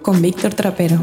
Con 0.00 0.22
Víctor 0.22 0.54
Trapero. 0.54 1.00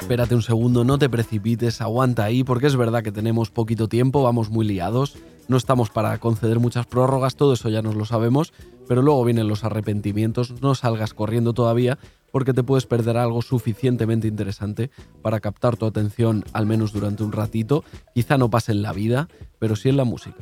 Espérate 0.00 0.34
un 0.34 0.40
segundo, 0.40 0.84
no 0.84 0.98
te 0.98 1.10
precipites, 1.10 1.82
aguanta 1.82 2.24
ahí, 2.24 2.42
porque 2.42 2.68
es 2.68 2.76
verdad 2.76 3.02
que 3.02 3.12
tenemos 3.12 3.50
poquito 3.50 3.86
tiempo, 3.86 4.22
vamos 4.22 4.48
muy 4.48 4.66
liados 4.66 5.18
no 5.48 5.56
estamos 5.56 5.90
para 5.90 6.16
conceder 6.18 6.60
muchas 6.60 6.86
prórrogas, 6.86 7.36
todo 7.36 7.54
eso 7.54 7.68
ya 7.68 7.82
nos 7.82 7.96
lo 7.96 8.04
sabemos, 8.04 8.52
pero 8.86 9.02
luego 9.02 9.24
vienen 9.24 9.48
los 9.48 9.64
arrepentimientos, 9.64 10.62
no 10.62 10.74
salgas 10.74 11.14
corriendo 11.14 11.52
todavía 11.52 11.98
porque 12.30 12.52
te 12.52 12.62
puedes 12.62 12.86
perder 12.86 13.16
algo 13.16 13.42
suficientemente 13.42 14.28
interesante 14.28 14.90
para 15.22 15.40
captar 15.40 15.76
tu 15.76 15.86
atención 15.86 16.44
al 16.52 16.66
menos 16.66 16.92
durante 16.92 17.22
un 17.22 17.32
ratito, 17.32 17.84
quizá 18.14 18.36
no 18.38 18.50
pase 18.50 18.72
en 18.72 18.82
la 18.82 18.92
vida, 18.92 19.28
pero 19.58 19.76
sí 19.76 19.88
en 19.88 19.96
la 19.96 20.04
música. 20.04 20.36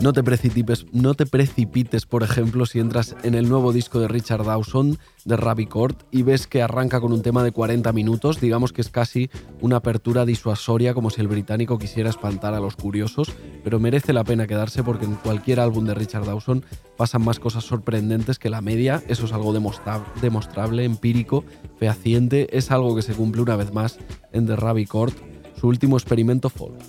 No 0.00 0.14
te, 0.14 0.22
precipites, 0.22 0.86
no 0.92 1.12
te 1.12 1.26
precipites, 1.26 2.06
por 2.06 2.22
ejemplo, 2.22 2.64
si 2.64 2.78
entras 2.78 3.14
en 3.22 3.34
el 3.34 3.50
nuevo 3.50 3.70
disco 3.70 4.00
de 4.00 4.08
Richard 4.08 4.46
Dawson, 4.46 4.96
de 5.26 5.36
Ravi 5.36 5.66
Court, 5.66 6.04
y 6.10 6.22
ves 6.22 6.46
que 6.46 6.62
arranca 6.62 7.02
con 7.02 7.12
un 7.12 7.20
tema 7.20 7.44
de 7.44 7.52
40 7.52 7.92
minutos, 7.92 8.40
digamos 8.40 8.72
que 8.72 8.80
es 8.80 8.88
casi 8.88 9.28
una 9.60 9.76
apertura 9.76 10.24
disuasoria, 10.24 10.94
como 10.94 11.10
si 11.10 11.20
el 11.20 11.28
británico 11.28 11.78
quisiera 11.78 12.08
espantar 12.08 12.54
a 12.54 12.60
los 12.60 12.76
curiosos, 12.76 13.30
pero 13.62 13.78
merece 13.78 14.14
la 14.14 14.24
pena 14.24 14.46
quedarse 14.46 14.82
porque 14.82 15.04
en 15.04 15.16
cualquier 15.16 15.60
álbum 15.60 15.84
de 15.84 15.92
Richard 15.92 16.24
Dawson 16.24 16.64
pasan 16.96 17.22
más 17.22 17.38
cosas 17.38 17.64
sorprendentes 17.64 18.38
que 18.38 18.48
la 18.48 18.62
media, 18.62 19.02
eso 19.06 19.26
es 19.26 19.34
algo 19.34 19.52
demostrable, 19.52 20.84
empírico, 20.84 21.44
fehaciente, 21.78 22.56
es 22.56 22.70
algo 22.70 22.96
que 22.96 23.02
se 23.02 23.12
cumple 23.12 23.42
una 23.42 23.56
vez 23.56 23.74
más 23.74 23.98
en 24.32 24.46
The 24.46 24.56
Ravi 24.56 24.86
Court, 24.86 25.14
su 25.60 25.68
último 25.68 25.98
experimento 25.98 26.48
folk. 26.48 26.80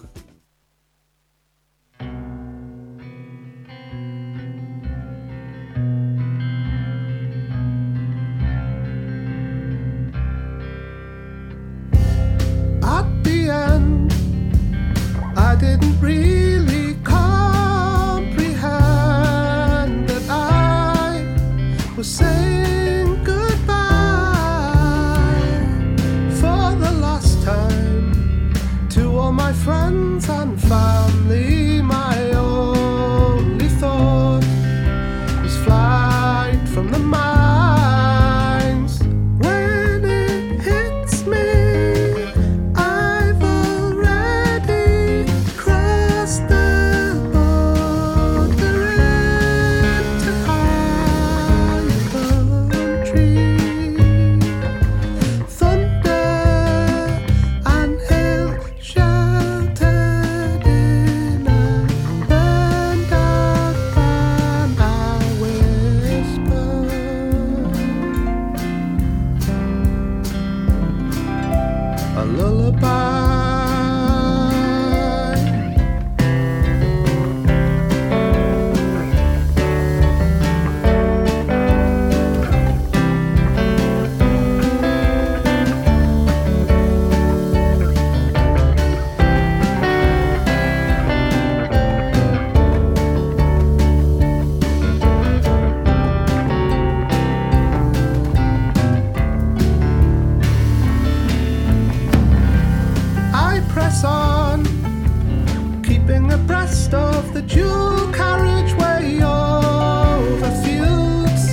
breast 106.47 106.94
of 106.94 107.34
the 107.34 107.41
dual 107.41 108.12
carriageway 108.13 109.22
over 109.22 110.52
fields 110.63 111.50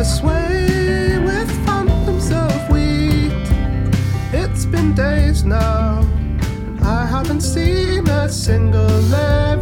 a 0.00 0.04
sway 0.04 1.18
with 1.24 1.50
phantoms 1.66 2.30
of 2.30 2.70
wheat. 2.70 3.46
It's 4.32 4.64
been 4.64 4.94
days 4.94 5.44
now, 5.44 6.00
and 6.00 6.80
I 6.80 7.06
haven't 7.06 7.42
seen 7.42 8.08
a 8.08 8.28
single 8.28 9.00
lamb. 9.12 9.57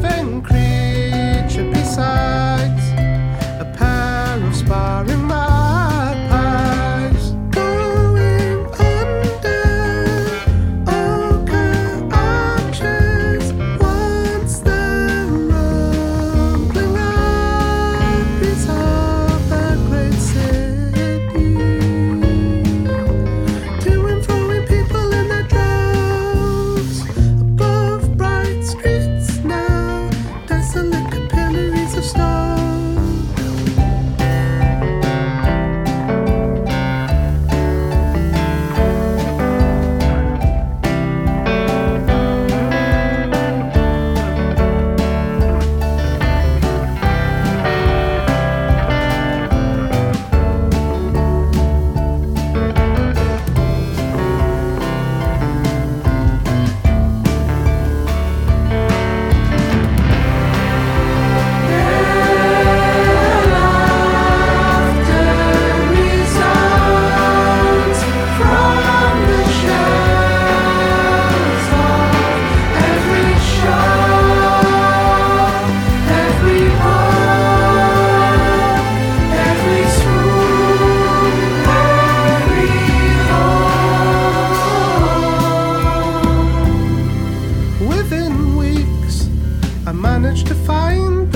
I 89.88 89.92
managed 89.92 90.48
to 90.48 90.54
find 90.56 91.35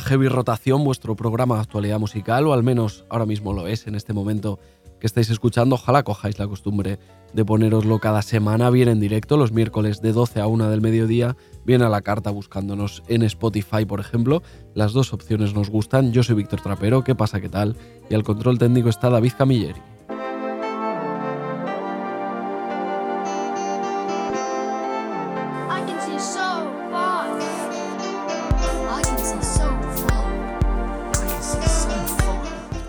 Heavy 0.00 0.28
Rotación, 0.28 0.84
vuestro 0.84 1.16
programa 1.16 1.56
de 1.56 1.62
actualidad 1.62 1.98
musical, 1.98 2.46
o 2.46 2.52
al 2.52 2.62
menos 2.62 3.04
ahora 3.08 3.26
mismo 3.26 3.52
lo 3.52 3.66
es 3.66 3.86
en 3.86 3.94
este 3.94 4.12
momento 4.12 4.58
que 5.00 5.06
estáis 5.06 5.30
escuchando. 5.30 5.74
Ojalá 5.74 6.02
cojáis 6.02 6.38
la 6.38 6.48
costumbre 6.48 6.98
de 7.32 7.44
poneroslo 7.44 7.98
cada 7.98 8.22
semana, 8.22 8.70
bien 8.70 8.88
en 8.88 9.00
directo, 9.00 9.36
los 9.36 9.52
miércoles 9.52 10.00
de 10.00 10.12
12 10.12 10.40
a 10.40 10.46
1 10.46 10.70
del 10.70 10.80
mediodía, 10.80 11.36
bien 11.64 11.82
a 11.82 11.88
la 11.88 12.00
carta 12.00 12.30
buscándonos 12.30 13.02
en 13.08 13.22
Spotify, 13.22 13.84
por 13.84 14.00
ejemplo. 14.00 14.42
Las 14.74 14.92
dos 14.92 15.12
opciones 15.12 15.54
nos 15.54 15.70
gustan. 15.70 16.12
Yo 16.12 16.22
soy 16.22 16.36
Víctor 16.36 16.60
Trapero, 16.60 17.04
¿qué 17.04 17.14
pasa? 17.14 17.40
¿Qué 17.40 17.48
tal? 17.48 17.76
Y 18.08 18.14
al 18.14 18.24
control 18.24 18.58
técnico 18.58 18.88
está 18.88 19.10
David 19.10 19.32
Camilleri. 19.36 19.93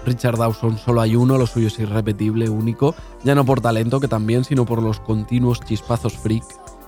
Richard 0.06 0.38
Dawson 0.38 0.78
solo 0.78 1.02
hay 1.02 1.16
uno, 1.16 1.38
lo 1.38 1.48
suyo 1.48 1.68
es 1.68 1.80
irrepetible, 1.80 2.50
único, 2.50 2.96
ya 3.24 3.36
no 3.36 3.44
por 3.44 3.62
talento 3.62 4.00
que 4.00 4.08
también, 4.08 4.44
sino 4.44 4.66
por 4.66 4.82
los 4.82 5.00
continuos 5.00 5.60
chispazos 5.62 6.18
freak 6.18 6.46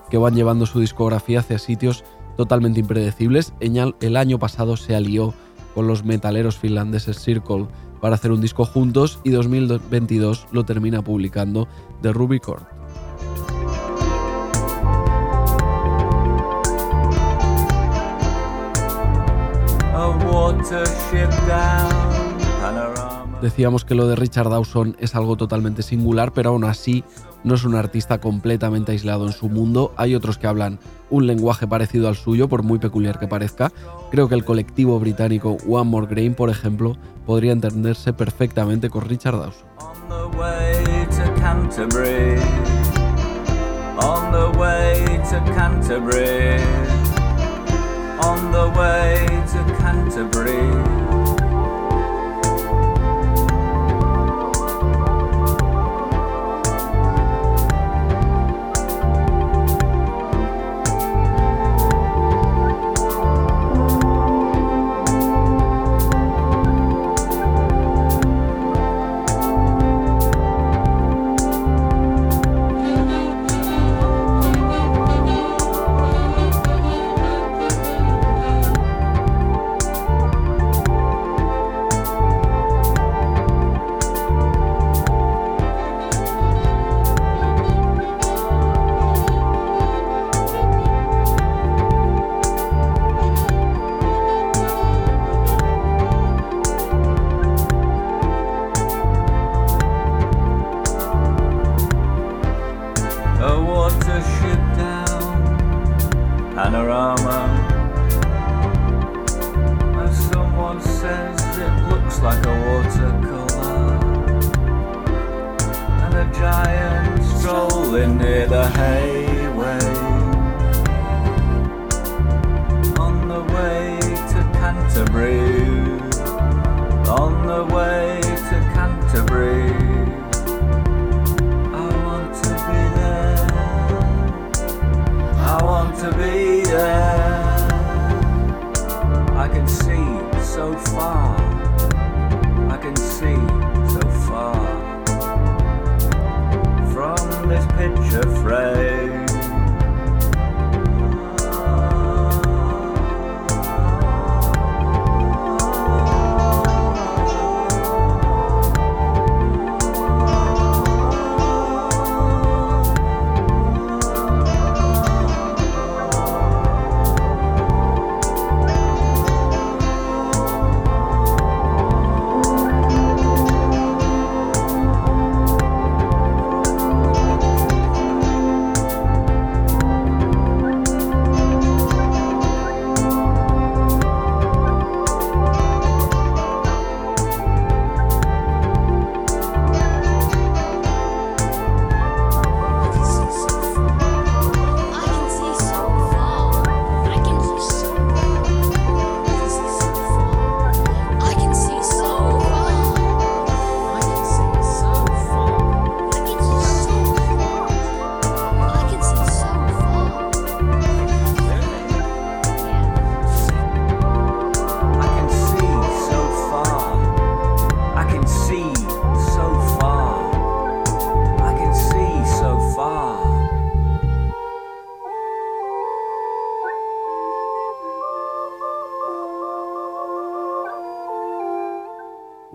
que 0.08 0.18
van 0.18 0.34
llevando 0.34 0.66
su 0.66 0.80
discografía 0.80 1.40
hacia 1.40 1.58
sitios 1.58 2.04
totalmente 2.36 2.80
impredecibles. 2.80 3.52
El 3.60 4.16
año 4.16 4.38
pasado 4.38 4.76
se 4.76 4.94
alió 4.94 5.34
con 5.74 5.86
los 5.86 6.04
metaleros 6.04 6.56
finlandeses 6.56 7.20
Circle 7.20 7.66
para 8.00 8.14
hacer 8.14 8.32
un 8.32 8.40
disco 8.40 8.64
juntos 8.64 9.20
y 9.24 9.30
2022 9.30 10.46
lo 10.52 10.64
termina 10.64 11.02
publicando 11.02 11.68
The 12.00 12.12
Ruby 12.12 12.40
Decíamos 23.40 23.84
que 23.84 23.94
lo 23.94 24.08
de 24.08 24.16
Richard 24.16 24.50
Dawson 24.50 24.96
es 24.98 25.14
algo 25.14 25.36
totalmente 25.36 25.82
singular, 25.82 26.32
pero 26.32 26.50
aún 26.50 26.64
así 26.64 27.04
no 27.44 27.54
es 27.54 27.62
un 27.64 27.76
artista 27.76 28.18
completamente 28.18 28.90
aislado 28.90 29.26
en 29.26 29.32
su 29.32 29.48
mundo. 29.48 29.94
Hay 29.96 30.16
otros 30.16 30.38
que 30.38 30.48
hablan 30.48 30.80
un 31.08 31.28
lenguaje 31.28 31.68
parecido 31.68 32.08
al 32.08 32.16
suyo, 32.16 32.48
por 32.48 32.64
muy 32.64 32.80
peculiar 32.80 33.20
que 33.20 33.28
parezca. 33.28 33.70
Creo 34.10 34.28
que 34.28 34.34
el 34.34 34.44
colectivo 34.44 34.98
británico 34.98 35.56
One 35.68 35.88
More 35.88 36.08
Grain, 36.08 36.34
por 36.34 36.50
ejemplo, 36.50 36.96
podría 37.26 37.52
entenderse 37.52 38.12
perfectamente 38.12 38.90
con 38.90 39.02
Richard 39.02 39.38
Dawson. 39.38 39.68
On 44.00 44.30
the 44.32 44.46
way 48.78 49.26
to 50.26 50.97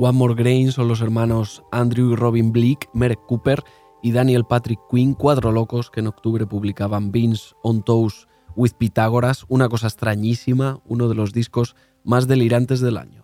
One 0.03 0.17
More 0.17 0.35
Grain 0.35 0.73
son 0.73 0.89
los 0.89 0.99
hermanos 0.99 1.63
Andrew 1.71 2.11
y 2.11 2.15
Robin 2.17 2.51
Bleak, 2.51 2.89
Merek 2.93 3.25
Cooper 3.25 3.63
y 4.01 4.11
Daniel 4.11 4.43
Patrick 4.43 4.81
Quinn, 4.91 5.13
cuatro 5.13 5.53
locos 5.53 5.89
que 5.89 6.01
en 6.01 6.07
octubre 6.07 6.45
publicaban 6.45 7.13
Beans 7.13 7.55
on 7.63 7.83
Toes 7.83 8.27
with 8.53 8.71
Pitágoras, 8.77 9.45
una 9.47 9.69
cosa 9.69 9.87
extrañísima, 9.87 10.81
uno 10.85 11.07
de 11.07 11.15
los 11.15 11.31
discos 11.31 11.77
más 12.03 12.27
delirantes 12.27 12.81
del 12.81 12.97
año. 12.97 13.23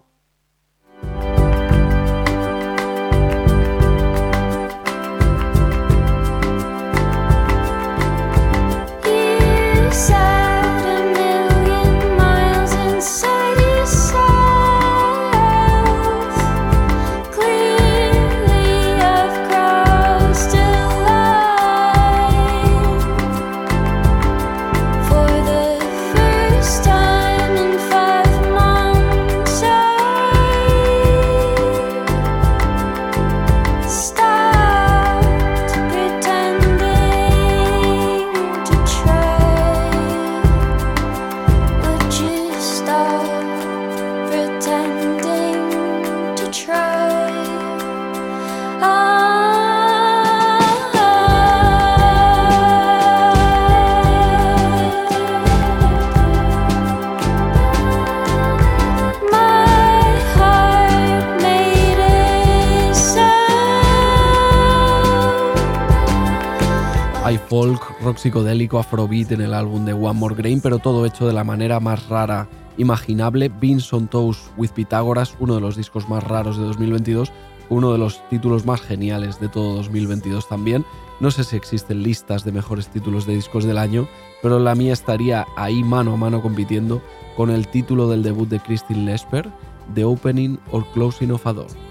Folk, 67.49 67.99
rock 68.01 68.17
psicodélico, 68.17 68.77
afrobeat 68.77 69.31
en 69.31 69.41
el 69.41 69.55
álbum 69.55 69.83
de 69.83 69.93
One 69.93 70.19
More 70.19 70.35
Grain, 70.35 70.61
pero 70.61 70.77
todo 70.77 71.07
hecho 71.07 71.25
de 71.25 71.33
la 71.33 71.43
manera 71.43 71.79
más 71.79 72.07
rara 72.07 72.47
imaginable. 72.77 73.49
Beans 73.49 73.91
on 73.91 74.07
Toast 74.07 74.51
with 74.55 74.69
Pitágoras, 74.69 75.35
uno 75.39 75.55
de 75.55 75.61
los 75.61 75.75
discos 75.75 76.07
más 76.07 76.23
raros 76.23 76.59
de 76.59 76.63
2022, 76.65 77.31
uno 77.69 77.91
de 77.91 77.97
los 77.97 78.21
títulos 78.29 78.67
más 78.67 78.81
geniales 78.81 79.39
de 79.39 79.49
todo 79.49 79.77
2022 79.77 80.47
también. 80.47 80.85
No 81.19 81.31
sé 81.31 81.43
si 81.43 81.55
existen 81.55 82.03
listas 82.03 82.45
de 82.45 82.51
mejores 82.51 82.87
títulos 82.89 83.25
de 83.25 83.33
discos 83.33 83.63
del 83.63 83.79
año, 83.79 84.07
pero 84.43 84.59
la 84.59 84.75
mía 84.75 84.93
estaría 84.93 85.47
ahí 85.57 85.83
mano 85.83 86.13
a 86.13 86.17
mano 86.17 86.43
compitiendo 86.43 87.01
con 87.35 87.49
el 87.49 87.67
título 87.67 88.07
del 88.07 88.21
debut 88.21 88.47
de 88.47 88.59
Christine 88.59 89.05
Lesper, 89.05 89.49
The 89.95 90.05
Opening 90.05 90.59
or 90.71 90.85
Closing 90.93 91.31
of 91.31 91.47
a 91.47 91.53
Door. 91.53 91.88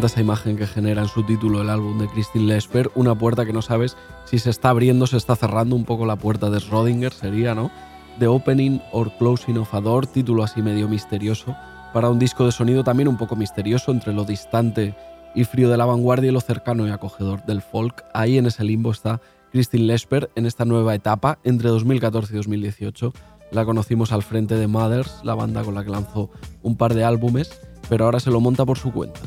Esa 0.00 0.20
imagen 0.20 0.56
que 0.56 0.66
genera 0.66 1.02
en 1.02 1.08
su 1.08 1.22
título 1.22 1.60
el 1.60 1.70
álbum 1.70 1.98
de 1.98 2.08
Christine 2.08 2.46
Lesper, 2.46 2.90
una 2.94 3.14
puerta 3.14 3.44
que 3.44 3.52
no 3.52 3.62
sabes 3.62 3.96
si 4.24 4.38
se 4.38 4.50
está 4.50 4.70
abriendo, 4.70 5.06
se 5.06 5.16
está 5.16 5.36
cerrando, 5.36 5.76
un 5.76 5.84
poco 5.84 6.06
la 6.06 6.16
puerta 6.16 6.50
de 6.50 6.58
Schrödinger 6.58 7.12
sería, 7.12 7.54
¿no? 7.54 7.70
The 8.18 8.26
Opening 8.26 8.80
or 8.92 9.12
Closing 9.18 9.58
of 9.58 9.74
a 9.74 9.80
Door, 9.80 10.06
título 10.06 10.42
así 10.42 10.62
medio 10.62 10.88
misterioso 10.88 11.54
para 11.92 12.08
un 12.08 12.18
disco 12.18 12.46
de 12.46 12.52
sonido 12.52 12.84
también 12.84 13.08
un 13.08 13.18
poco 13.18 13.36
misterioso 13.36 13.92
entre 13.92 14.12
lo 14.12 14.24
distante 14.24 14.94
y 15.34 15.44
frío 15.44 15.68
de 15.68 15.76
la 15.76 15.84
vanguardia 15.84 16.30
y 16.30 16.32
lo 16.32 16.40
cercano 16.40 16.86
y 16.86 16.90
acogedor 16.90 17.44
del 17.44 17.62
folk. 17.62 18.04
Ahí 18.14 18.38
en 18.38 18.46
ese 18.46 18.64
limbo 18.64 18.90
está 18.90 19.20
Christine 19.50 19.84
Lesper 19.84 20.30
en 20.34 20.46
esta 20.46 20.64
nueva 20.64 20.94
etapa 20.94 21.38
entre 21.44 21.68
2014 21.68 22.32
y 22.32 22.36
2018. 22.36 23.12
La 23.50 23.64
conocimos 23.66 24.12
al 24.12 24.22
frente 24.22 24.56
de 24.56 24.66
Mothers, 24.66 25.20
la 25.24 25.34
banda 25.34 25.62
con 25.62 25.74
la 25.74 25.84
que 25.84 25.90
lanzó 25.90 26.30
un 26.62 26.76
par 26.76 26.94
de 26.94 27.04
álbumes, 27.04 27.50
pero 27.88 28.06
ahora 28.06 28.20
se 28.20 28.30
lo 28.30 28.40
monta 28.40 28.64
por 28.64 28.78
su 28.78 28.92
cuenta. 28.92 29.20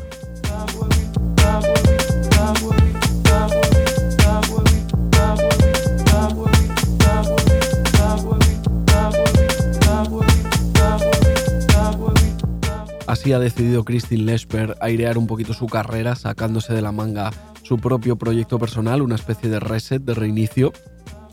Así 13.26 13.34
ha 13.34 13.40
decidido 13.40 13.84
Christine 13.86 14.24
Lesper 14.24 14.76
airear 14.82 15.18
un 15.18 15.26
poquito 15.26 15.54
su 15.54 15.68
carrera, 15.68 16.16
sacándose 16.16 16.74
de 16.74 16.82
la 16.82 16.92
manga 16.92 17.32
su 17.64 17.80
propio 17.80 18.18
proyecto 18.18 18.60
personal, 18.60 19.02
una 19.02 19.16
especie 19.16 19.50
de 19.50 19.60
reset, 19.60 20.04
de 20.04 20.14
reinicio. 20.14 20.74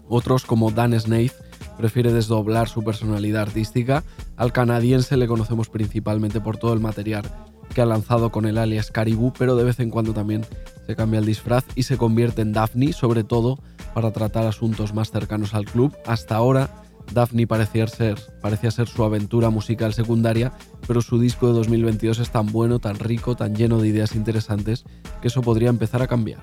Otros, 0.08 0.46
como 0.46 0.70
Dan 0.70 0.98
Snaith, 0.98 1.34
prefiere 1.76 2.12
desdoblar 2.12 2.68
su 2.68 2.82
personalidad 2.82 3.42
artística. 3.42 4.04
Al 4.36 4.52
canadiense 4.52 5.16
le 5.16 5.26
conocemos 5.26 5.68
principalmente 5.68 6.40
por 6.40 6.56
todo 6.56 6.72
el 6.72 6.80
material 6.80 7.24
que 7.72 7.82
ha 7.82 7.86
lanzado 7.86 8.30
con 8.30 8.46
el 8.46 8.58
alias 8.58 8.90
Caribou, 8.90 9.32
pero 9.36 9.56
de 9.56 9.64
vez 9.64 9.80
en 9.80 9.90
cuando 9.90 10.12
también 10.12 10.44
se 10.86 10.96
cambia 10.96 11.20
el 11.20 11.26
disfraz 11.26 11.64
y 11.74 11.84
se 11.84 11.96
convierte 11.96 12.42
en 12.42 12.52
Daphne, 12.52 12.92
sobre 12.92 13.24
todo 13.24 13.58
para 13.94 14.12
tratar 14.12 14.46
asuntos 14.46 14.94
más 14.94 15.10
cercanos 15.10 15.54
al 15.54 15.64
club. 15.64 15.96
Hasta 16.06 16.36
ahora 16.36 16.82
Daphne 17.12 17.46
parecía 17.46 17.86
ser, 17.86 18.18
parecía 18.40 18.70
ser 18.70 18.88
su 18.88 19.04
aventura 19.04 19.50
musical 19.50 19.94
secundaria, 19.94 20.52
pero 20.86 21.02
su 21.02 21.18
disco 21.18 21.48
de 21.48 21.54
2022 21.54 22.18
es 22.18 22.30
tan 22.30 22.46
bueno, 22.52 22.78
tan 22.78 22.98
rico, 22.98 23.36
tan 23.36 23.54
lleno 23.54 23.78
de 23.78 23.88
ideas 23.88 24.14
interesantes, 24.14 24.84
que 25.20 25.28
eso 25.28 25.42
podría 25.42 25.68
empezar 25.68 26.02
a 26.02 26.06
cambiar. 26.06 26.40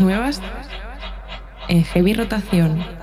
Nuevas 0.00 0.40
en 1.68 1.84
Heavy 1.84 2.14
Rotación. 2.14 2.93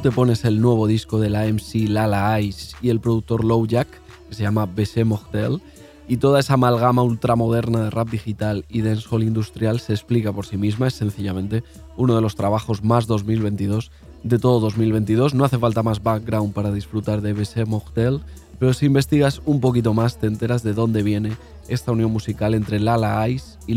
Te 0.00 0.10
pones 0.12 0.44
el 0.44 0.60
nuevo 0.60 0.86
disco 0.86 1.18
de 1.18 1.28
la 1.28 1.46
MC 1.46 1.88
Lala 1.88 2.40
Ice 2.40 2.76
y 2.80 2.90
el 2.90 3.00
productor 3.00 3.44
Low 3.44 3.66
Jack, 3.66 3.88
que 4.28 4.34
se 4.34 4.42
llama 4.42 4.66
Bessé 4.66 5.04
Mortel, 5.04 5.60
y 6.06 6.18
toda 6.18 6.40
esa 6.40 6.54
amalgama 6.54 7.02
ultramoderna 7.02 7.82
de 7.82 7.90
rap 7.90 8.08
digital 8.08 8.64
y 8.68 8.82
dancehall 8.82 9.24
industrial 9.24 9.80
se 9.80 9.92
explica 9.92 10.32
por 10.32 10.46
sí 10.46 10.56
misma, 10.56 10.86
es 10.86 10.94
sencillamente 10.94 11.64
uno 11.96 12.14
de 12.14 12.20
los 12.20 12.36
trabajos 12.36 12.84
más 12.84 13.06
2022 13.06 13.90
de 14.22 14.38
todo 14.38 14.60
2022. 14.60 15.34
No 15.34 15.44
hace 15.44 15.58
falta 15.58 15.82
más 15.82 16.02
background 16.02 16.52
para 16.52 16.70
disfrutar 16.70 17.20
de 17.20 17.32
Bessé 17.32 17.64
Mortel, 17.64 18.20
pero 18.58 18.74
si 18.74 18.86
investigas 18.86 19.42
un 19.46 19.60
poquito 19.60 19.94
más 19.94 20.18
te 20.18 20.28
enteras 20.28 20.62
de 20.62 20.74
dónde 20.74 21.02
viene 21.02 21.36
esta 21.68 21.92
unión 21.92 22.12
musical 22.12 22.54
entre 22.54 22.78
Lala 22.78 23.28
Ice 23.28 23.58
y 23.66 23.74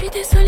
Low 0.00 0.10
Jack. 0.10 0.38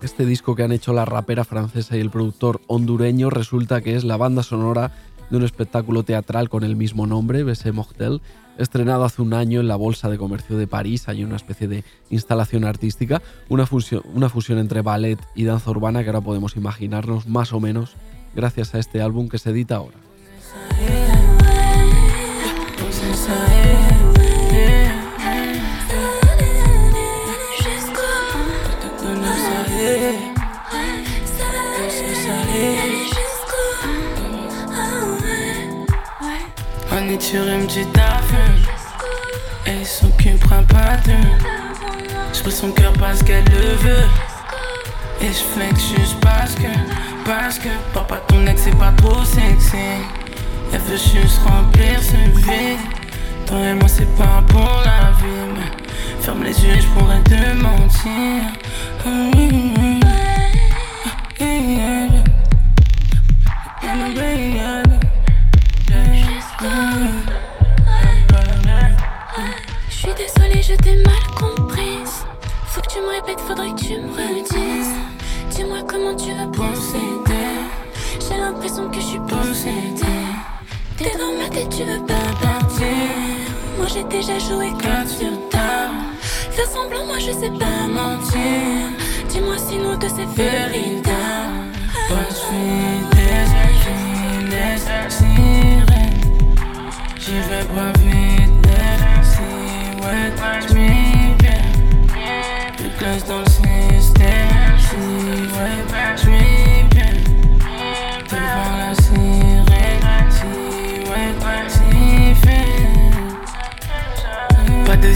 Este 0.00 0.24
disco 0.24 0.54
que 0.54 0.62
han 0.62 0.72
hecho 0.72 0.92
la 0.92 1.04
rapera 1.04 1.44
francesa 1.44 1.96
y 1.96 2.00
el 2.00 2.10
productor 2.10 2.60
hondureño 2.68 3.30
resulta 3.30 3.80
que 3.80 3.96
es 3.96 4.04
la 4.04 4.16
banda 4.16 4.42
sonora 4.44 4.92
de 5.28 5.36
un 5.36 5.44
espectáculo 5.44 6.04
teatral 6.04 6.48
con 6.48 6.62
el 6.62 6.76
mismo 6.76 7.06
nombre, 7.06 7.42
Bessé 7.42 7.72
Mortel, 7.72 8.22
estrenado 8.58 9.04
hace 9.04 9.22
un 9.22 9.34
año 9.34 9.60
en 9.60 9.68
la 9.68 9.76
Bolsa 9.76 10.08
de 10.08 10.18
Comercio 10.18 10.56
de 10.56 10.66
París. 10.68 11.08
Hay 11.08 11.24
una 11.24 11.36
especie 11.36 11.66
de 11.66 11.84
instalación 12.10 12.64
artística, 12.64 13.22
una 13.48 13.66
fusión, 13.66 14.02
una 14.14 14.28
fusión 14.28 14.58
entre 14.58 14.82
ballet 14.82 15.18
y 15.34 15.44
danza 15.44 15.70
urbana 15.70 16.02
que 16.02 16.10
ahora 16.10 16.20
podemos 16.20 16.56
imaginarnos 16.56 17.26
más 17.26 17.52
o 17.52 17.60
menos 17.60 17.96
gracias 18.36 18.74
a 18.74 18.78
este 18.78 19.02
álbum 19.02 19.28
que 19.28 19.38
se 19.38 19.50
edita 19.50 19.76
ahora. 19.76 20.07
On 36.90 37.08
est 37.10 37.20
sur 37.20 37.46
une 37.46 37.66
petite. 37.66 37.86
Et 39.66 39.84
son 39.84 40.10
cul 40.12 40.30
prend 40.40 40.62
pas 40.64 40.96
de. 41.04 41.12
Je 42.32 42.50
son 42.50 42.72
cœur 42.72 42.92
parce 42.98 43.22
qu'elle 43.22 43.44
le 43.44 43.74
veut. 43.76 44.06
Et 45.20 45.28
je 45.28 45.32
flex 45.32 45.88
juste 45.88 46.18
parce 46.20 46.54
que, 46.54 46.68
parce 47.24 47.58
que 47.58 47.68
Papa 47.92 48.16
ton 48.28 48.46
ex 48.46 48.62
c'est 48.62 48.78
pas 48.78 48.92
trop 48.96 49.24
sexy 49.24 49.76
Elle 50.72 50.80
veut 50.80 50.96
juste 50.96 51.40
remplir 51.44 52.00
ce 52.02 52.16
vide 52.40 52.97
Et 53.50 53.74
moi 53.74 53.88
c'est 53.88 54.14
pas 54.16 54.42
pour 54.46 54.82
la 54.84 55.10
vie 55.12 55.62
Ferme 56.20 56.42
les 56.42 56.64
yeux 56.64 56.74
je 56.80 56.86
pourrais 56.88 57.22
te 57.22 57.54
mentir 57.62 58.58
Je 69.90 69.96
suis 69.96 70.14
désolée, 70.14 70.62
je 70.62 70.74
t'ai 70.74 70.96
mal 70.96 71.14
comprise. 71.38 72.24
Faut 72.66 72.80
que 72.80 72.86
tu 72.86 73.00
me 73.00 73.08
répètes, 73.08 73.40
faudrait 73.40 73.70
que 73.70 73.80
tu 73.80 73.94
me 73.94 74.10
redises. 74.12 74.94
Dis-moi 75.50 75.78
comment 75.88 76.14
tu 76.14 76.32
veux 76.32 76.50
procéder. 76.50 77.64
J'ai 78.20 78.36
l'impression 78.36 78.88
que 78.90 78.96
je 78.96 79.06
suis 79.06 79.20
possédée. 79.20 80.28
T'es 80.98 81.16
dans 81.16 81.42
ma 81.42 81.48
tête, 81.48 81.68
tu 81.70 81.84
veux 81.84 82.04
pas 82.06 82.14
partir. 82.40 83.27
J'ai 83.92 84.04
déjà 84.04 84.38
joué 84.38 84.68
comme 84.70 85.08
sur 85.08 85.48
tard. 85.48 85.92
Fais 86.20 86.66
semblant, 86.66 87.06
moi 87.06 87.18
je 87.18 87.32
sais 87.32 87.50
pas 87.50 87.86
mentir. 87.88 88.90
Dis-moi 89.30 89.56
si 89.56 89.78
nous 89.78 89.96
deux 89.96 90.08
c'est 90.08 90.26
véritable. 90.36 91.72
Moi 92.10 92.18
je 92.28 92.34
suis. 92.34 93.08
J'y 97.20 97.34
vais 97.34 97.64
pas 97.74 97.92
vite, 97.98 98.58
dans 103.26 103.40
le 103.40 103.44
système. 103.46 104.48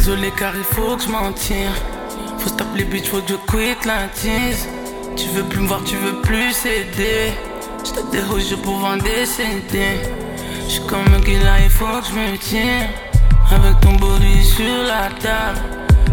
Désolé 0.04 0.32
car 0.36 0.52
il 0.56 0.64
faut 0.64 0.96
que 0.96 1.04
je 1.04 1.08
m'en 1.08 1.30
tire. 1.32 1.70
Faut 2.38 2.48
stop 2.48 2.66
les 2.74 2.82
bitch, 2.82 3.06
faut 3.08 3.20
que 3.20 3.34
je 3.34 3.38
quitte 3.50 3.84
la 3.84 4.08
tease. 4.08 4.66
Tu 5.14 5.28
veux 5.28 5.44
plus 5.44 5.60
me 5.60 5.68
voir, 5.68 5.80
tu 5.84 5.94
veux 5.94 6.20
plus 6.22 6.52
céder. 6.52 7.32
Je 7.84 7.92
te 7.92 8.10
déroge 8.10 8.56
pour 8.64 8.80
des 9.04 9.24
CD. 9.24 10.00
J'suis 10.68 10.84
comme 10.88 11.06
un 11.06 11.44
là, 11.44 11.54
il 11.62 11.70
faut 11.70 12.00
que 12.00 12.06
je 12.08 12.14
me 12.14 12.36
tire. 12.36 12.88
Avec 13.48 13.78
ton 13.80 13.92
body 13.92 14.44
sur 14.44 14.82
la 14.88 15.08
table. 15.20 15.60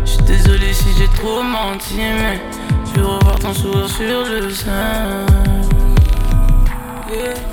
J'suis 0.06 0.21
désolé 0.21 0.71
si 0.71 0.89
j'ai 0.95 1.08
trop 1.19 1.41
menti, 1.41 1.97
mais 1.97 2.39
je 2.86 2.99
veux 2.99 3.08
revoir 3.08 3.39
ton 3.39 3.54
sourire 3.56 3.89
sur 3.89 4.23
le 4.30 4.52
sein. 4.52 5.25
Yeah. 7.12 7.48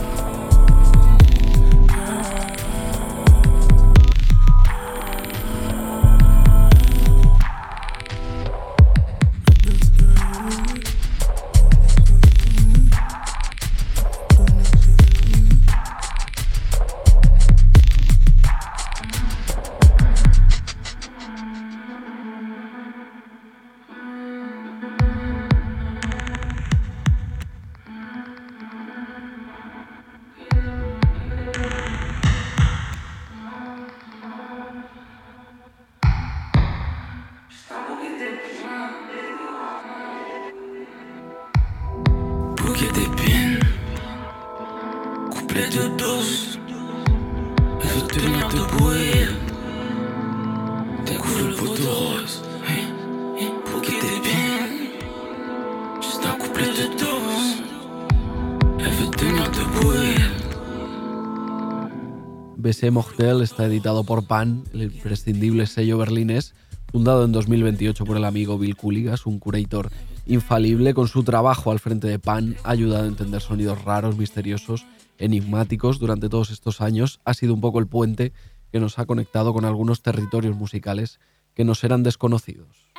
BC 62.77 62.91
Mochtel 62.91 63.41
está 63.41 63.65
editado 63.65 64.05
por 64.05 64.27
Pan, 64.27 64.65
el 64.75 64.83
imprescindible 64.83 65.67
sello 65.67 65.97
berlinés, 65.97 66.55
fundado 66.93 67.25
en 67.25 67.33
2028 67.33 68.05
por 68.05 68.19
el 68.19 68.25
amigo 68.27 68.59
Bill 68.59 68.77
Cooligas, 68.77 69.25
un 69.25 69.39
curator 69.39 69.89
infalible 70.27 70.93
con 70.93 71.09
su 71.09 71.25
trabajo 71.25 71.71
al 71.71 71.79
frente 71.79 72.07
de 72.07 72.19
Pan, 72.19 72.55
ha 72.65 72.73
ayudado 72.73 73.05
a 73.05 73.09
entender 73.09 73.41
sonidos 73.41 73.83
raros, 73.83 74.19
misteriosos, 74.19 74.85
enigmáticos 75.17 75.99
durante 75.99 76.29
todos 76.29 76.51
estos 76.51 76.83
años. 76.83 77.19
Ha 77.25 77.33
sido 77.33 77.55
un 77.55 77.63
poco 77.63 77.79
el 77.79 77.87
puente 77.87 78.35
que 78.71 78.79
nos 78.79 78.99
ha 78.99 79.07
conectado 79.07 79.55
con 79.55 79.65
algunos 79.65 80.03
territorios 80.03 80.55
musicales 80.55 81.19
que 81.55 81.65
nos 81.65 81.83
eran 81.83 82.03
desconocidos. 82.03 82.91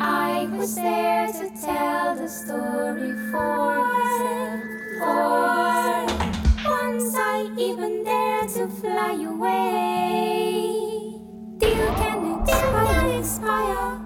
I 0.00 0.46
was 0.52 0.76
there 0.76 1.26
to 1.26 1.50
tell 1.60 2.14
the 2.14 2.28
story 2.28 3.14
for 3.32 3.84
myself. 3.84 4.62
Once 6.68 7.14
I 7.16 7.50
even 7.58 8.04
dared 8.04 8.48
to 8.50 8.68
fly 8.68 9.14
away. 9.26 10.78
Still 11.56 11.94
can 11.96 12.18
inspire, 12.38 13.08
inspire. 13.08 14.00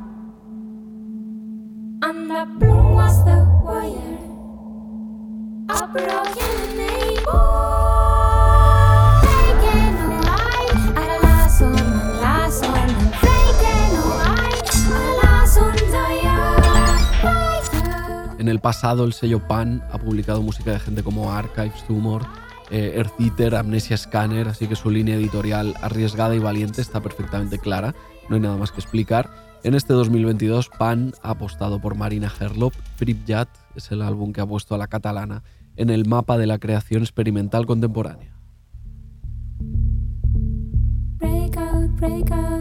And 2.02 2.30
the 2.30 2.46
blue 2.58 2.94
was 2.94 3.24
the 3.26 3.51
En 18.38 18.48
el 18.48 18.60
pasado, 18.60 19.04
el 19.04 19.12
sello 19.12 19.46
Pan 19.46 19.84
ha 19.92 19.98
publicado 19.98 20.40
música 20.40 20.72
de 20.72 20.80
gente 20.80 21.02
como 21.02 21.30
Archives, 21.30 21.86
Tumor, 21.86 22.22
eh, 22.70 22.94
Earth 22.96 23.20
Eater, 23.20 23.54
Amnesia 23.54 23.98
Scanner, 23.98 24.48
así 24.48 24.66
que 24.68 24.76
su 24.76 24.88
línea 24.88 25.16
editorial 25.16 25.74
arriesgada 25.82 26.34
y 26.34 26.38
valiente 26.38 26.80
está 26.80 27.02
perfectamente 27.02 27.58
clara, 27.58 27.94
no 28.30 28.36
hay 28.36 28.40
nada 28.40 28.56
más 28.56 28.72
que 28.72 28.80
explicar. 28.80 29.28
En 29.62 29.74
este 29.74 29.92
2022, 29.92 30.70
Pan 30.70 31.12
ha 31.22 31.30
apostado 31.30 31.80
por 31.80 31.94
Marina 31.94 32.32
Herlop. 32.40 32.72
Pripyat 32.98 33.48
es 33.76 33.92
el 33.92 34.00
álbum 34.02 34.32
que 34.32 34.40
ha 34.40 34.46
puesto 34.46 34.74
a 34.74 34.78
la 34.78 34.88
catalana 34.88 35.42
en 35.76 35.90
el 35.90 36.06
mapa 36.06 36.38
de 36.38 36.46
la 36.46 36.58
creación 36.58 37.02
experimental 37.02 37.66
contemporánea. 37.66 38.36
Break 41.18 41.56
out, 41.56 41.96
break 41.96 42.30
out, 42.30 42.52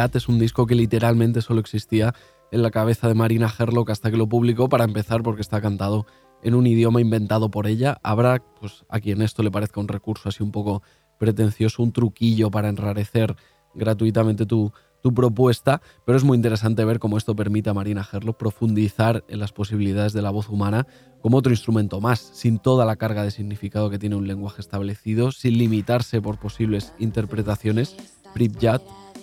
Es 0.00 0.28
un 0.28 0.38
disco 0.38 0.66
que 0.66 0.74
literalmente 0.74 1.42
solo 1.42 1.60
existía 1.60 2.14
en 2.50 2.62
la 2.62 2.70
cabeza 2.70 3.06
de 3.06 3.14
Marina 3.14 3.52
Herlock 3.56 3.90
hasta 3.90 4.10
que 4.10 4.16
lo 4.16 4.28
publicó 4.28 4.68
para 4.68 4.84
empezar 4.84 5.22
porque 5.22 5.42
está 5.42 5.60
cantado 5.60 6.06
en 6.42 6.54
un 6.54 6.66
idioma 6.66 7.02
inventado 7.02 7.50
por 7.50 7.66
ella. 7.66 7.98
Habrá 8.02 8.42
pues, 8.58 8.84
a 8.88 8.98
quien 9.00 9.20
esto 9.20 9.42
le 9.42 9.50
parezca 9.50 9.78
un 9.78 9.88
recurso 9.88 10.30
así 10.30 10.42
un 10.42 10.52
poco 10.52 10.82
pretencioso, 11.18 11.82
un 11.82 11.92
truquillo 11.92 12.50
para 12.50 12.70
enrarecer 12.70 13.36
gratuitamente 13.74 14.46
tu, 14.46 14.72
tu 15.02 15.12
propuesta, 15.12 15.82
pero 16.06 16.16
es 16.16 16.24
muy 16.24 16.36
interesante 16.36 16.84
ver 16.84 16.98
cómo 16.98 17.18
esto 17.18 17.36
permite 17.36 17.68
a 17.68 17.74
Marina 17.74 18.06
Herlock 18.10 18.38
profundizar 18.38 19.22
en 19.28 19.38
las 19.38 19.52
posibilidades 19.52 20.14
de 20.14 20.22
la 20.22 20.30
voz 20.30 20.48
humana 20.48 20.86
como 21.20 21.36
otro 21.36 21.52
instrumento 21.52 22.00
más, 22.00 22.20
sin 22.20 22.58
toda 22.58 22.86
la 22.86 22.96
carga 22.96 23.22
de 23.22 23.30
significado 23.30 23.90
que 23.90 23.98
tiene 23.98 24.16
un 24.16 24.26
lenguaje 24.26 24.62
establecido, 24.62 25.30
sin 25.30 25.58
limitarse 25.58 26.22
por 26.22 26.38
posibles 26.38 26.94
interpretaciones. 26.98 27.96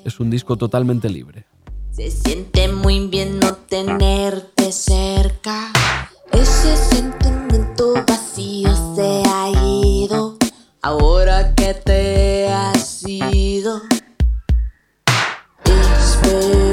Es 0.08 0.20
un 0.20 0.30
disco 0.30 0.56
totalmente 0.58 1.10
libre. 1.10 1.46
Se 1.92 2.10
siente 2.10 2.68
muy 2.68 3.08
bien 3.08 3.40
no 3.40 3.56
tenerte 3.56 4.72
cerca. 4.72 5.72
Ese 6.32 6.78
sentimiento 6.78 7.94
vacío 8.08 8.70
se 8.96 9.24
ha 9.28 9.50
ido. 9.50 10.38
Ahora 10.82 11.54
que 11.56 11.74
te 11.74 12.48
has 12.50 13.04
ido. 13.08 13.82
Espero 15.66 16.67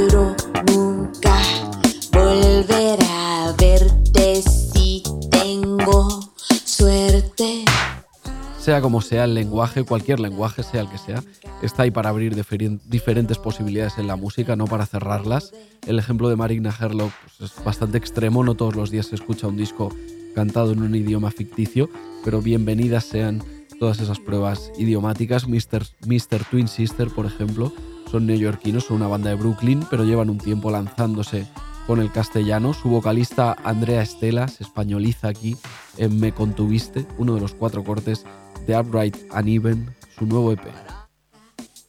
Sea 8.65 8.81
como 8.81 9.03
sea 9.03 9.25
el 9.25 9.35
lenguaje, 9.35 9.85
cualquier 9.85 10.21
lenguaje, 10.21 10.63
sea 10.63 10.81
el 10.81 10.89
que 10.89 10.97
sea, 10.97 11.23
está 11.61 11.83
ahí 11.83 11.91
para 11.91 12.09
abrir 12.09 12.35
diferentes 12.35 13.37
posibilidades 13.37 13.99
en 13.99 14.07
la 14.07 14.17
música, 14.17 14.57
no 14.57 14.65
para 14.65 14.87
cerrarlas. 14.87 15.53
El 15.87 15.99
ejemplo 15.99 16.31
de 16.31 16.37
Marina 16.37 16.75
Herlock 16.81 17.13
pues, 17.39 17.53
es 17.53 17.63
bastante 17.63 17.99
extremo, 17.99 18.43
no 18.43 18.55
todos 18.55 18.75
los 18.75 18.91
días 18.91 19.09
se 19.09 19.17
escucha 19.17 19.49
un 19.49 19.59
disco 19.59 19.95
cantado 20.35 20.73
en 20.73 20.81
un 20.81 20.95
idioma 20.95 21.31
ficticio, 21.31 21.91
pero 22.25 22.41
bienvenidas 22.41 23.05
sean 23.05 23.43
todas 23.79 24.01
esas 24.01 24.19
pruebas 24.19 24.73
idiomáticas. 24.79 25.47
Mr. 25.47 25.87
Mr. 26.07 26.45
Twin 26.51 26.67
Sister, 26.67 27.11
por 27.11 27.27
ejemplo, 27.27 27.71
son 28.11 28.25
neoyorquinos, 28.25 28.87
son 28.87 28.97
una 28.97 29.09
banda 29.09 29.29
de 29.29 29.37
Brooklyn, 29.37 29.85
pero 29.91 30.05
llevan 30.05 30.31
un 30.31 30.39
tiempo 30.39 30.71
lanzándose 30.71 31.47
con 31.87 32.01
el 32.01 32.11
castellano. 32.11 32.73
Su 32.73 32.89
vocalista 32.89 33.59
Andrea 33.63 34.01
Estela 34.01 34.49
se 34.49 34.65
españoliza 34.65 35.29
aquí 35.29 35.55
en 35.99 36.19
Me 36.19 36.33
Contuviste, 36.33 37.07
uno 37.19 37.35
de 37.35 37.43
los 37.43 37.53
cuatro 37.53 37.85
cortes 37.85 38.25
de 38.67 38.79
Upright 38.79 39.17
and 39.33 39.49
Even, 39.49 39.95
su 40.19 40.27
nuevo 40.27 40.53
EP. 40.53 40.61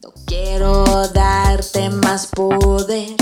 No 0.03 0.13
quiero 0.25 1.07
darte 1.09 1.89
más 1.89 2.27
poder. 2.27 3.15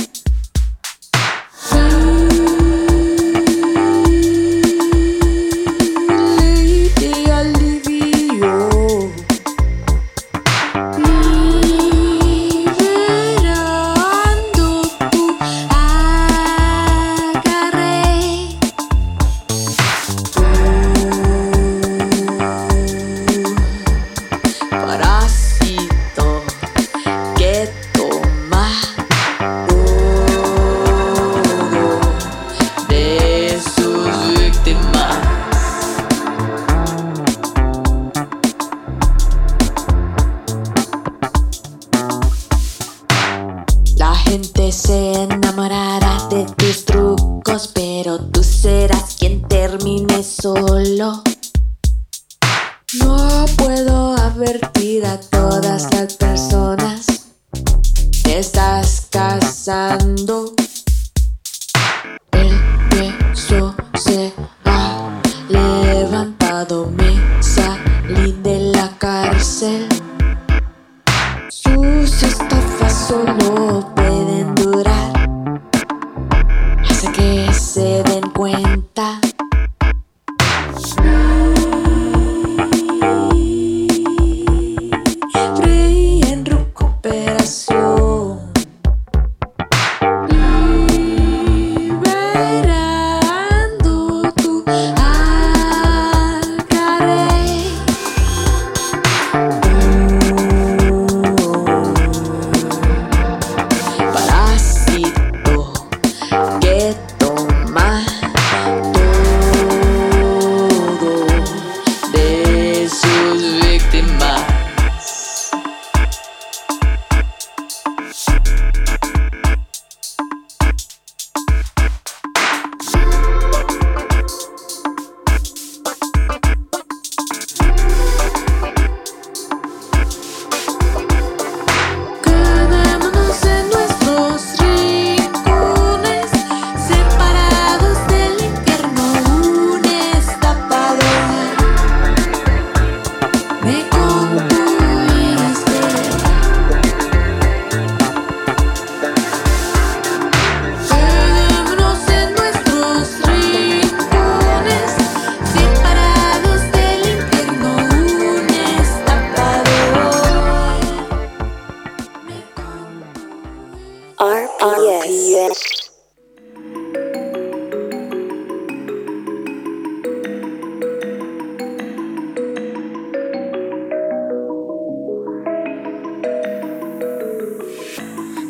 Peso 63.34 63.74
se 63.96 64.32
ha 64.64 65.10
levantado, 65.50 66.92
me 66.92 67.42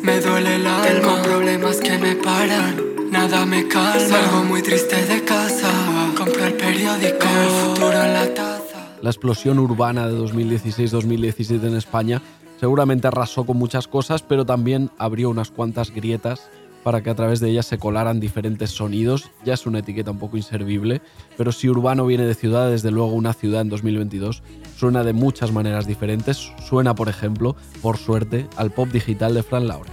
Me 0.04 0.20
duele 0.20 0.56
el 0.56 0.66
alma, 0.66 0.82
tengo 0.82 1.22
problemas 1.22 1.78
que 1.78 1.96
me 1.96 2.14
paran, 2.16 2.76
nada 3.10 3.46
me 3.46 3.66
calma. 3.66 3.98
Salgo 3.98 4.44
muy 4.44 4.60
triste 4.60 5.02
de 5.06 5.24
casa, 5.24 5.70
compro 6.14 6.44
el 6.44 6.52
periódico, 6.52 7.26
el 7.26 7.48
futuro 7.48 8.02
en 8.02 8.12
la 8.12 8.34
taza. 8.34 8.86
La 9.00 9.08
explosión 9.08 9.58
urbana 9.58 10.06
de 10.06 10.14
2016-2017 10.18 11.68
en 11.68 11.76
España 11.76 12.20
seguramente 12.60 13.08
arrasó 13.08 13.46
con 13.46 13.56
muchas 13.56 13.88
cosas, 13.88 14.22
pero 14.22 14.44
también 14.44 14.90
abrió 14.98 15.30
unas 15.30 15.50
cuantas 15.50 15.90
grietas 15.90 16.50
para 16.84 17.02
que 17.02 17.10
a 17.10 17.14
través 17.16 17.40
de 17.40 17.50
ellas 17.50 17.66
se 17.66 17.78
colaran 17.78 18.20
diferentes 18.20 18.70
sonidos. 18.70 19.30
Ya 19.44 19.54
es 19.54 19.66
una 19.66 19.80
etiqueta 19.80 20.12
un 20.12 20.18
poco 20.18 20.36
inservible, 20.36 21.00
pero 21.36 21.50
si 21.50 21.68
urbano 21.68 22.06
viene 22.06 22.24
de 22.24 22.34
ciudad, 22.34 22.70
desde 22.70 22.92
luego 22.92 23.12
una 23.12 23.32
ciudad 23.32 23.62
en 23.62 23.70
2022 23.70 24.44
suena 24.76 25.02
de 25.02 25.14
muchas 25.14 25.50
maneras 25.50 25.86
diferentes. 25.86 26.52
Suena, 26.68 26.94
por 26.94 27.08
ejemplo, 27.08 27.56
por 27.82 27.96
suerte, 27.96 28.46
al 28.56 28.70
pop 28.70 28.88
digital 28.90 29.34
de 29.34 29.42
Fran 29.42 29.66
Laure. 29.66 29.90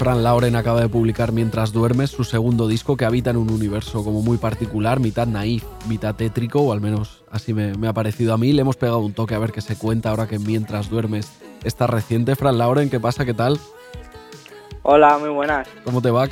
Fran 0.00 0.22
Lauren 0.22 0.56
acaba 0.56 0.80
de 0.80 0.88
publicar 0.88 1.30
Mientras 1.30 1.74
duermes, 1.74 2.08
su 2.08 2.24
segundo 2.24 2.68
disco 2.68 2.96
que 2.96 3.04
habita 3.04 3.28
en 3.28 3.36
un 3.36 3.50
universo 3.50 4.02
como 4.02 4.22
muy 4.22 4.38
particular, 4.38 4.98
mitad 4.98 5.26
naif, 5.26 5.62
mitad 5.90 6.14
tétrico, 6.14 6.62
o 6.62 6.72
al 6.72 6.80
menos 6.80 7.22
así 7.30 7.52
me, 7.52 7.74
me 7.74 7.86
ha 7.86 7.92
parecido 7.92 8.32
a 8.32 8.38
mí. 8.38 8.54
Le 8.54 8.62
hemos 8.62 8.76
pegado 8.76 9.00
un 9.00 9.12
toque 9.12 9.34
a 9.34 9.38
ver 9.38 9.52
qué 9.52 9.60
se 9.60 9.76
cuenta 9.76 10.08
ahora 10.08 10.26
que 10.26 10.38
Mientras 10.38 10.88
duermes 10.88 11.30
está 11.64 11.86
reciente. 11.86 12.34
Fran 12.34 12.56
Lauren, 12.56 12.88
¿qué 12.88 12.98
pasa? 12.98 13.26
¿Qué 13.26 13.34
tal? 13.34 13.60
Hola, 14.84 15.18
muy 15.18 15.28
buenas. 15.28 15.68
¿Cómo 15.84 16.00
te 16.00 16.10
va? 16.10 16.30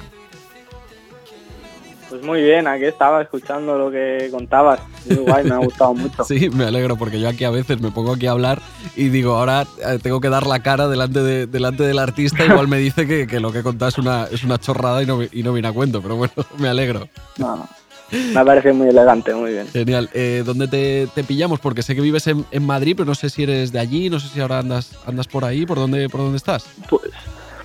Pues 2.08 2.22
muy 2.22 2.42
bien, 2.42 2.66
aquí 2.66 2.84
estaba 2.84 3.20
escuchando 3.20 3.76
lo 3.76 3.90
que 3.90 4.28
contabas. 4.30 4.80
Muy 5.06 5.16
guay, 5.16 5.44
me 5.44 5.54
ha 5.54 5.58
gustado 5.58 5.94
mucho. 5.94 6.24
Sí, 6.24 6.48
me 6.48 6.64
alegro 6.64 6.96
porque 6.96 7.20
yo 7.20 7.28
aquí 7.28 7.44
a 7.44 7.50
veces 7.50 7.80
me 7.80 7.90
pongo 7.90 8.14
aquí 8.14 8.26
a 8.26 8.30
hablar 8.30 8.60
y 8.96 9.08
digo, 9.08 9.34
ahora 9.34 9.66
eh, 9.86 9.98
tengo 10.02 10.20
que 10.20 10.30
dar 10.30 10.46
la 10.46 10.60
cara 10.62 10.88
delante, 10.88 11.20
de, 11.20 11.46
delante 11.46 11.82
del 11.82 11.98
artista, 11.98 12.44
igual 12.44 12.68
me 12.68 12.78
dice 12.78 13.06
que, 13.06 13.26
que 13.26 13.40
lo 13.40 13.52
que 13.52 13.62
contás 13.62 13.94
es 13.94 13.98
una, 13.98 14.24
es 14.24 14.42
una 14.42 14.58
chorrada 14.58 15.02
y 15.02 15.06
no, 15.06 15.22
y 15.22 15.42
no 15.42 15.52
viene 15.52 15.68
a 15.68 15.72
cuento, 15.72 16.00
pero 16.00 16.16
bueno, 16.16 16.32
me 16.58 16.68
alegro. 16.68 17.08
No. 17.36 17.68
Me 18.10 18.40
ha 18.40 18.44
parecido 18.44 18.72
muy 18.72 18.88
elegante, 18.88 19.34
muy 19.34 19.52
bien. 19.52 19.68
Genial. 19.68 20.08
Eh, 20.14 20.42
¿Dónde 20.42 20.66
te, 20.66 21.08
te 21.14 21.24
pillamos? 21.24 21.60
Porque 21.60 21.82
sé 21.82 21.94
que 21.94 22.00
vives 22.00 22.26
en, 22.26 22.42
en 22.50 22.64
Madrid, 22.64 22.94
pero 22.96 23.04
no 23.04 23.14
sé 23.14 23.28
si 23.28 23.42
eres 23.42 23.70
de 23.70 23.78
allí, 23.78 24.08
no 24.08 24.18
sé 24.18 24.28
si 24.28 24.40
ahora 24.40 24.60
andas, 24.60 24.98
andas 25.06 25.28
por 25.28 25.44
ahí, 25.44 25.66
¿por 25.66 25.76
dónde, 25.76 26.08
por 26.08 26.22
dónde 26.22 26.38
estás? 26.38 26.66
Pues, 26.88 27.02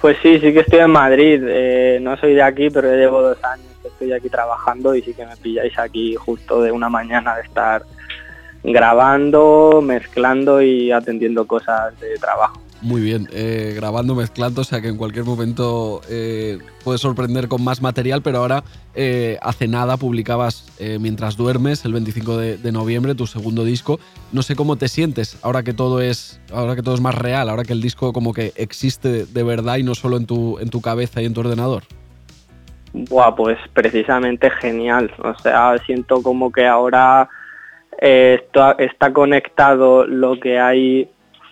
pues 0.02 0.18
sí, 0.22 0.40
sí 0.40 0.52
que 0.52 0.60
estoy 0.60 0.80
en 0.80 0.92
Madrid. 0.92 1.42
Eh, 1.48 2.00
no 2.02 2.18
soy 2.18 2.34
de 2.34 2.42
aquí, 2.42 2.70
pero 2.70 2.94
llevo 2.94 3.22
dos 3.22 3.42
años 3.42 3.73
estoy 3.94 4.14
aquí 4.14 4.30
trabajando 4.30 4.96
y 4.96 5.02
sí 5.02 5.14
que 5.14 5.26
me 5.26 5.36
pilláis 5.38 5.78
aquí 5.80 6.16
justo 6.16 6.62
de 6.62 6.72
una 6.72 6.90
mañana 6.90 7.36
de 7.36 7.44
estar 7.44 7.84
grabando, 8.64 9.82
mezclando 9.84 10.62
y 10.62 10.92
atendiendo 10.92 11.46
cosas 11.46 12.00
de 12.00 12.16
trabajo. 12.18 12.64
Muy 12.84 13.02
bien, 13.02 13.30
eh, 13.32 13.72
grabando, 13.78 14.14
mezclando, 14.14 14.60
o 14.60 14.64
sea 14.66 14.82
que 14.82 14.90
en 14.90 14.98
cualquier 14.98 15.24
momento 15.24 16.02
eh, 16.10 16.60
puedes 16.84 17.00
sorprender 17.00 17.48
con 17.48 17.64
más 17.64 17.82
material, 17.82 18.22
pero 18.22 18.40
ahora 18.40 18.66
eh, 18.94 19.38
hace 19.42 19.70
nada 19.70 19.96
publicabas 19.96 20.66
eh, 20.80 20.98
Mientras 21.00 21.38
duermes, 21.38 21.86
el 21.86 21.94
25 21.94 22.38
de, 22.38 22.58
de 22.58 22.72
noviembre, 22.74 23.16
tu 23.16 23.26
segundo 23.26 23.64
disco. 23.64 24.02
No 24.34 24.44
sé 24.44 24.58
cómo 24.58 24.76
te 24.76 24.90
sientes 24.90 25.38
ahora 25.44 25.64
que 25.64 25.74
todo 25.74 26.02
es, 26.02 26.42
ahora 26.52 26.76
que 26.76 26.84
todo 26.84 26.94
es 26.94 27.00
más 27.00 27.16
real, 27.16 27.48
ahora 27.48 27.64
que 27.64 27.72
el 27.72 27.82
disco 27.82 28.12
como 28.12 28.34
que 28.34 28.52
existe 28.58 29.26
de 29.26 29.44
verdad 29.44 29.78
y 29.78 29.84
no 29.84 29.96
solo 29.96 30.18
en 30.18 30.26
tu, 30.26 30.60
en 30.60 30.70
tu 30.70 30.82
cabeza 30.82 31.22
y 31.22 31.26
en 31.26 31.34
tu 31.34 31.40
ordenador. 31.40 31.84
Buah, 32.94 33.36
pues 33.36 33.58
precisamente 33.74 34.50
genial. 34.52 35.12
O 35.24 35.34
sea, 35.40 35.76
siento 35.80 36.22
como 36.22 36.52
que 36.52 36.66
ahora 36.66 37.28
eh, 38.00 38.40
esto- 38.44 38.78
está 38.78 39.12
conectado 39.12 40.06
lo 40.06 40.40
que 40.40 40.60
hay 40.60 41.10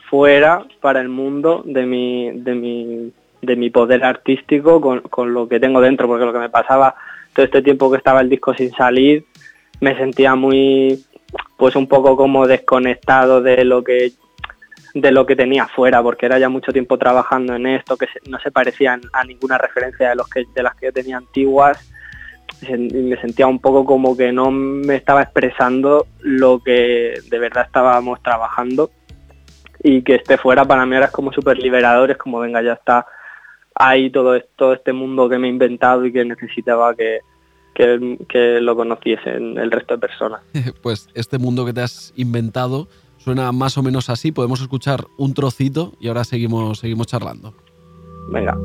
fuera 0.09 0.63
para 0.81 1.01
el 1.01 1.09
mundo 1.09 1.63
de 1.65 1.85
mi, 1.85 2.31
de 2.31 2.53
mi, 2.53 3.11
de 3.41 3.55
mi 3.55 3.69
poder 3.69 4.03
artístico 4.03 4.79
con, 4.81 5.01
con 5.01 5.33
lo 5.33 5.47
que 5.47 5.59
tengo 5.59 5.81
dentro, 5.81 6.07
porque 6.07 6.25
lo 6.25 6.33
que 6.33 6.39
me 6.39 6.49
pasaba 6.49 6.95
todo 7.33 7.45
este 7.45 7.61
tiempo 7.61 7.89
que 7.89 7.97
estaba 7.97 8.21
el 8.21 8.29
disco 8.29 8.53
sin 8.53 8.71
salir, 8.71 9.25
me 9.79 9.95
sentía 9.97 10.35
muy, 10.35 11.03
pues 11.57 11.75
un 11.75 11.87
poco 11.87 12.15
como 12.17 12.45
desconectado 12.45 13.41
de 13.41 13.63
lo 13.65 13.83
que 13.83 14.11
de 14.93 15.11
lo 15.11 15.25
que 15.25 15.35
tenía 15.35 15.67
fuera, 15.67 16.01
porque 16.01 16.25
era 16.25 16.39
ya 16.39 16.49
mucho 16.49 16.71
tiempo 16.71 16.97
trabajando 16.97 17.55
en 17.55 17.67
esto, 17.67 17.97
que 17.97 18.07
no 18.27 18.39
se 18.39 18.51
parecían 18.51 19.01
a 19.13 19.23
ninguna 19.23 19.57
referencia 19.57 20.09
de, 20.09 20.15
los 20.15 20.27
que, 20.27 20.45
de 20.53 20.63
las 20.63 20.75
que 20.75 20.87
yo 20.87 20.93
tenía 20.93 21.17
antiguas, 21.17 21.91
y 22.61 22.77
me 22.77 23.19
sentía 23.19 23.47
un 23.47 23.59
poco 23.59 23.85
como 23.85 24.15
que 24.15 24.31
no 24.31 24.51
me 24.51 24.95
estaba 24.95 25.23
expresando 25.23 26.07
lo 26.19 26.59
que 26.59 27.19
de 27.29 27.39
verdad 27.39 27.65
estábamos 27.65 28.21
trabajando. 28.21 28.91
Y 29.83 30.03
que 30.03 30.15
esté 30.15 30.37
fuera 30.37 30.63
para 30.63 30.85
mí 30.85 30.93
ahora 30.93 31.07
es 31.07 31.11
como 31.11 31.33
súper 31.33 31.57
liberador, 31.57 32.11
es 32.11 32.17
como 32.17 32.39
venga, 32.39 32.61
ya 32.61 32.73
está. 32.73 33.07
Ahí 33.73 34.11
todo, 34.11 34.35
esto, 34.35 34.49
todo 34.55 34.73
este 34.73 34.93
mundo 34.93 35.27
que 35.27 35.39
me 35.39 35.47
he 35.47 35.49
inventado 35.49 36.05
y 36.05 36.13
que 36.13 36.23
necesitaba 36.23 36.93
que, 36.93 37.21
que, 37.73 38.19
que 38.29 38.61
lo 38.61 38.75
conociesen 38.75 39.57
el 39.57 39.71
resto 39.71 39.95
de 39.95 39.99
personas. 39.99 40.41
pues 40.83 41.09
este 41.15 41.39
mundo 41.39 41.65
que 41.65 41.73
te 41.73 41.81
has 41.81 42.13
inventado 42.15 42.89
suena 43.23 43.51
más 43.51 43.77
o 43.77 43.83
menos 43.83 44.09
así. 44.09 44.31
Podemos 44.31 44.61
escuchar 44.61 45.07
un 45.17 45.33
trocito 45.33 45.93
y 45.99 46.07
ahora 46.07 46.23
seguimos, 46.23 46.79
seguimos 46.79 47.07
charlando. 47.07 47.53
Venga. 48.29 48.57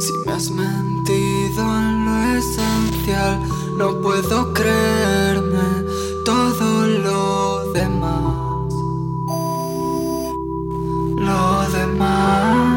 Si 0.00 0.12
me 0.26 0.32
has 0.32 0.50
mentido 0.50 1.62
en 1.78 2.04
lo 2.04 2.38
esencial, 2.38 3.40
no 3.78 4.00
puedo 4.00 4.52
creerme 4.52 5.84
todo 6.24 6.86
lo 6.86 7.72
demás. 7.72 8.74
Lo 11.16 11.78
demás. 11.78 12.73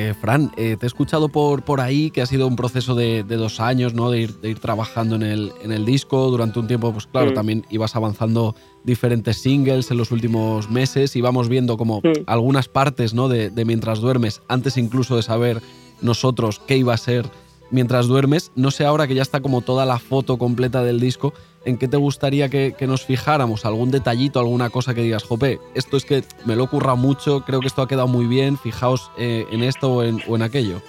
Eh, 0.00 0.14
Fran, 0.18 0.50
eh, 0.56 0.76
te 0.80 0.86
he 0.86 0.88
escuchado 0.88 1.28
por, 1.28 1.62
por 1.62 1.78
ahí 1.82 2.10
que 2.10 2.22
ha 2.22 2.26
sido 2.26 2.46
un 2.46 2.56
proceso 2.56 2.94
de, 2.94 3.22
de 3.22 3.36
dos 3.36 3.60
años, 3.60 3.92
¿no? 3.92 4.10
De 4.10 4.20
ir, 4.22 4.34
de 4.40 4.48
ir 4.48 4.58
trabajando 4.58 5.14
en 5.16 5.22
el, 5.22 5.52
en 5.62 5.72
el 5.72 5.84
disco. 5.84 6.30
Durante 6.30 6.58
un 6.58 6.66
tiempo, 6.66 6.90
pues 6.90 7.06
claro, 7.06 7.32
Mm. 7.32 7.34
también 7.34 7.66
ibas 7.68 7.96
avanzando 7.96 8.54
diferentes 8.82 9.36
singles 9.42 9.90
en 9.90 9.98
los 9.98 10.10
últimos 10.10 10.70
meses. 10.70 11.14
Íbamos 11.16 11.50
viendo 11.50 11.76
como 11.76 11.98
Mm. 11.98 12.22
algunas 12.26 12.66
partes, 12.68 13.12
¿no? 13.12 13.28
De, 13.28 13.50
de 13.50 13.64
Mientras 13.66 14.00
duermes, 14.00 14.40
antes 14.48 14.78
incluso 14.78 15.16
de 15.16 15.22
saber 15.22 15.60
nosotros 16.00 16.62
qué 16.66 16.78
iba 16.78 16.94
a 16.94 16.96
ser 16.96 17.26
Mientras 17.72 18.08
duermes. 18.08 18.50
No 18.56 18.72
sé 18.72 18.84
ahora 18.84 19.06
que 19.06 19.14
ya 19.14 19.22
está 19.22 19.38
como 19.40 19.60
toda 19.60 19.84
la 19.86 20.00
foto 20.00 20.38
completa 20.38 20.82
del 20.82 20.98
disco, 20.98 21.32
¿en 21.64 21.78
qué 21.78 21.88
te 21.88 21.96
gustaría 21.96 22.48
que, 22.48 22.74
que 22.76 22.86
nos 22.86 23.04
fijáramos? 23.04 23.64
¿Algún 23.64 23.90
detallito, 23.90 24.40
alguna 24.40 24.70
cosa 24.70 24.94
que 24.94 25.02
digas, 25.02 25.24
jope, 25.24 25.58
esto 25.74 25.96
es 25.96 26.04
que 26.04 26.24
me 26.44 26.56
lo 26.56 26.64
ocurra 26.64 26.94
mucho, 26.94 27.42
creo 27.42 27.60
que 27.60 27.66
esto 27.66 27.82
ha 27.82 27.88
quedado 27.88 28.08
muy 28.08 28.26
bien, 28.26 28.58
fijaos 28.58 29.10
eh, 29.18 29.46
en 29.50 29.62
esto 29.62 29.92
o 29.92 30.02
en, 30.02 30.20
o 30.28 30.36
en 30.36 30.42
aquello? 30.42 30.80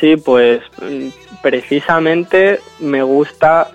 Sí, 0.00 0.16
pues 0.16 0.62
mm, 0.82 1.08
precisamente 1.42 2.60
me 2.80 3.02
gusta 3.02 3.70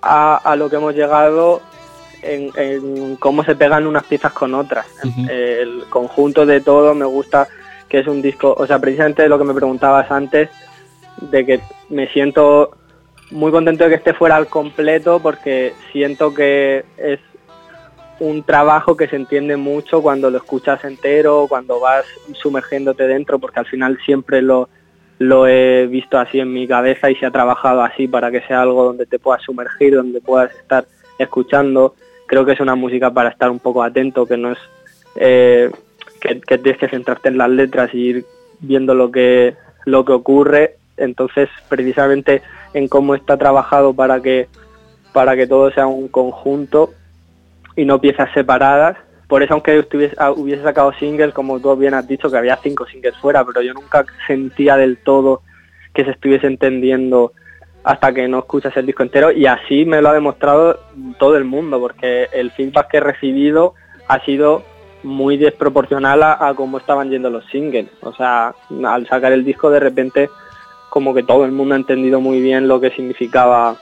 a, 0.00 0.36
a 0.36 0.56
lo 0.56 0.68
que 0.68 0.76
hemos 0.76 0.94
llegado 0.94 1.62
en, 2.22 2.50
en 2.56 3.16
cómo 3.16 3.44
se 3.44 3.56
pegan 3.56 3.86
unas 3.86 4.04
piezas 4.04 4.32
con 4.32 4.54
otras. 4.54 4.86
El 5.28 5.84
conjunto 5.88 6.46
de 6.46 6.60
todo 6.60 6.94
me 6.94 7.04
gusta 7.04 7.48
que 7.88 7.98
es 7.98 8.06
un 8.06 8.22
disco, 8.22 8.54
o 8.56 8.66
sea, 8.66 8.78
precisamente 8.78 9.28
lo 9.28 9.38
que 9.38 9.44
me 9.44 9.54
preguntabas 9.54 10.10
antes, 10.10 10.48
de 11.20 11.44
que 11.44 11.60
me 11.90 12.08
siento 12.08 12.70
muy 13.32 13.50
contento 13.50 13.84
de 13.84 13.90
que 13.90 13.96
esté 13.96 14.14
fuera 14.14 14.36
al 14.36 14.46
completo 14.46 15.20
porque 15.20 15.72
siento 15.92 16.32
que 16.34 16.84
es 16.96 17.18
un 18.20 18.44
trabajo 18.44 18.96
que 18.96 19.08
se 19.08 19.16
entiende 19.16 19.56
mucho 19.56 20.00
cuando 20.00 20.30
lo 20.30 20.38
escuchas 20.38 20.84
entero, 20.84 21.46
cuando 21.48 21.80
vas 21.80 22.04
sumergiéndote 22.34 23.06
dentro, 23.08 23.38
porque 23.38 23.58
al 23.58 23.66
final 23.66 23.98
siempre 24.04 24.42
lo, 24.42 24.68
lo 25.18 25.48
he 25.48 25.86
visto 25.86 26.18
así 26.18 26.38
en 26.38 26.52
mi 26.52 26.68
cabeza 26.68 27.10
y 27.10 27.16
se 27.16 27.26
ha 27.26 27.30
trabajado 27.30 27.82
así 27.82 28.06
para 28.06 28.30
que 28.30 28.42
sea 28.42 28.62
algo 28.62 28.84
donde 28.84 29.06
te 29.06 29.18
puedas 29.18 29.42
sumergir, 29.42 29.96
donde 29.96 30.20
puedas 30.20 30.54
estar 30.54 30.84
escuchando. 31.18 31.94
Creo 32.26 32.44
que 32.44 32.52
es 32.52 32.60
una 32.60 32.76
música 32.76 33.10
para 33.12 33.30
estar 33.30 33.50
un 33.50 33.58
poco 33.58 33.82
atento, 33.82 34.26
que 34.26 34.36
no 34.36 34.52
es 34.52 34.58
eh, 35.16 35.70
que, 36.20 36.40
que 36.40 36.58
tienes 36.58 36.78
que 36.78 36.88
centrarte 36.88 37.28
en 37.28 37.38
las 37.38 37.50
letras 37.50 37.92
y 37.92 37.98
ir 37.98 38.24
viendo 38.60 38.94
lo 38.94 39.10
que, 39.10 39.54
lo 39.84 40.04
que 40.04 40.12
ocurre. 40.12 40.76
Entonces, 40.96 41.48
precisamente 41.68 42.42
en 42.74 42.88
cómo 42.88 43.14
está 43.14 43.36
trabajado 43.36 43.94
para 43.94 44.20
que, 44.20 44.48
para 45.12 45.36
que 45.36 45.46
todo 45.46 45.70
sea 45.70 45.86
un 45.86 46.08
conjunto 46.08 46.90
y 47.76 47.84
no 47.84 48.00
piezas 48.00 48.30
separadas. 48.32 48.96
Por 49.28 49.42
eso, 49.42 49.54
aunque 49.54 49.78
estuviese, 49.78 50.14
ah, 50.18 50.30
hubiese 50.30 50.62
sacado 50.62 50.92
singles, 50.94 51.32
como 51.32 51.58
tú 51.60 51.74
bien 51.76 51.94
has 51.94 52.06
dicho, 52.06 52.30
que 52.30 52.36
había 52.36 52.58
cinco 52.62 52.86
singles 52.86 53.16
fuera, 53.16 53.44
pero 53.44 53.62
yo 53.62 53.72
nunca 53.72 54.04
sentía 54.26 54.76
del 54.76 54.98
todo 54.98 55.42
que 55.94 56.04
se 56.04 56.10
estuviese 56.10 56.46
entendiendo 56.46 57.32
hasta 57.84 58.12
que 58.12 58.28
no 58.28 58.40
escuchas 58.40 58.76
el 58.76 58.86
disco 58.86 59.02
entero 59.02 59.32
y 59.32 59.46
así 59.46 59.84
me 59.84 60.00
lo 60.00 60.10
ha 60.10 60.14
demostrado 60.14 60.78
todo 61.18 61.36
el 61.36 61.44
mundo 61.44 61.80
porque 61.80 62.28
el 62.32 62.52
feedback 62.52 62.88
que 62.88 62.96
he 62.98 63.00
recibido 63.00 63.74
ha 64.06 64.24
sido 64.24 64.62
muy 65.02 65.36
desproporcional 65.36 66.22
a, 66.22 66.48
a 66.48 66.54
cómo 66.54 66.78
estaban 66.78 67.10
yendo 67.10 67.28
los 67.28 67.44
singles. 67.46 67.88
O 68.02 68.12
sea, 68.12 68.54
al 68.84 69.08
sacar 69.08 69.32
el 69.32 69.44
disco 69.44 69.70
de 69.70 69.80
repente 69.80 70.30
como 70.92 71.14
que 71.14 71.22
todo 71.22 71.46
el 71.46 71.52
mundo 71.52 71.72
ha 71.74 71.78
entendido 71.78 72.20
muy 72.20 72.42
bien 72.42 72.68
lo 72.68 72.78
que 72.78 72.90
significaba 72.90 73.76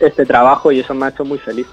este 0.00 0.26
trabajo 0.26 0.72
y 0.72 0.80
eso 0.80 0.92
me 0.92 1.06
ha 1.06 1.10
hecho 1.10 1.24
muy 1.24 1.38
feliz. 1.38 1.68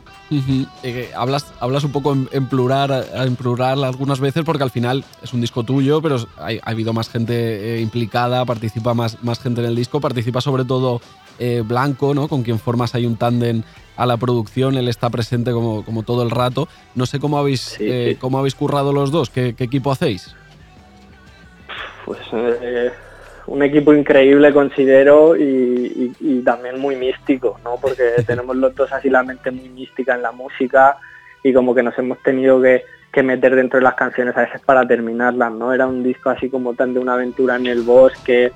Eh, 0.83 1.09
hablas, 1.15 1.51
hablas 1.59 1.83
un 1.83 1.91
poco 1.91 2.13
en, 2.13 2.29
en 2.31 2.47
plural, 2.47 3.05
en 3.11 3.35
plural 3.35 3.83
algunas 3.83 4.19
veces 4.19 4.43
porque 4.45 4.61
al 4.61 4.69
final 4.69 5.03
es 5.23 5.33
un 5.33 5.41
disco 5.41 5.63
tuyo, 5.63 5.99
pero 5.99 6.17
hay- 6.37 6.59
ha 6.63 6.69
habido 6.69 6.93
más 6.93 7.09
gente 7.09 7.33
eh, 7.77 7.81
implicada, 7.81 8.45
participa 8.45 8.93
más, 8.93 9.17
más 9.23 9.39
gente 9.39 9.61
en 9.61 9.67
el 9.67 9.75
disco, 9.75 9.99
participa 9.99 10.41
sobre 10.41 10.63
todo 10.63 11.01
eh, 11.39 11.63
Blanco, 11.65 12.13
¿no? 12.13 12.27
con 12.27 12.43
quien 12.43 12.59
formas 12.59 12.93
ahí 12.93 13.07
un 13.07 13.15
tándem 13.17 13.63
a 13.97 14.05
la 14.05 14.17
producción, 14.17 14.77
él 14.77 14.89
está 14.89 15.09
presente 15.09 15.51
como, 15.53 15.83
como 15.83 16.03
todo 16.03 16.21
el 16.21 16.29
rato. 16.29 16.67
No 16.93 17.07
sé 17.07 17.19
cómo 17.19 17.39
habéis, 17.39 17.61
Sí, 17.61 17.87
sí. 18.11 18.15
cómo 18.17 18.37
habéis 18.37 18.53
currado 18.53 18.93
los 18.93 19.09
dos, 19.11 19.31
¿Qué, 19.31 19.55
qué 19.55 19.63
equipo 19.63 19.91
hacéis? 19.91 20.35
Pues 22.05 22.19
eh, 22.33 22.91
un 23.47 23.61
equipo 23.63 23.93
increíble 23.93 24.51
considero 24.53 25.35
y, 25.35 25.43
y- 25.43 26.13
y 26.19 26.41
también 26.41 26.79
muy 26.79 26.95
místico, 26.95 27.59
¿no? 27.63 27.75
Porque 27.81 28.03
tenemos 28.27 28.55
los 28.55 28.73
dos 28.75 28.91
así 28.91 29.09
la 29.09 29.23
mente 29.23 29.51
muy 29.51 29.69
mística 29.69 30.15
en 30.15 30.21
la 30.21 30.31
música 30.31 30.97
y 31.43 31.53
como 31.53 31.75
que 31.75 31.83
nos 31.83 31.97
hemos 31.99 32.17
tenido 32.23 32.61
que, 32.61 32.83
que 33.11 33.21
meter 33.23 33.55
dentro 33.55 33.79
de 33.79 33.83
las 33.83 33.93
canciones 33.95 34.35
a 34.35 34.41
veces 34.41 34.61
para 34.61 34.87
terminarlas, 34.87 35.51
¿no? 35.53 35.73
Era 35.73 35.85
un 35.87 36.03
disco 36.03 36.29
así 36.29 36.49
como 36.49 36.73
tan 36.73 36.93
de 36.93 36.99
una 36.99 37.13
aventura 37.13 37.55
en 37.55 37.67
el 37.67 37.81
bosque, 37.81 38.51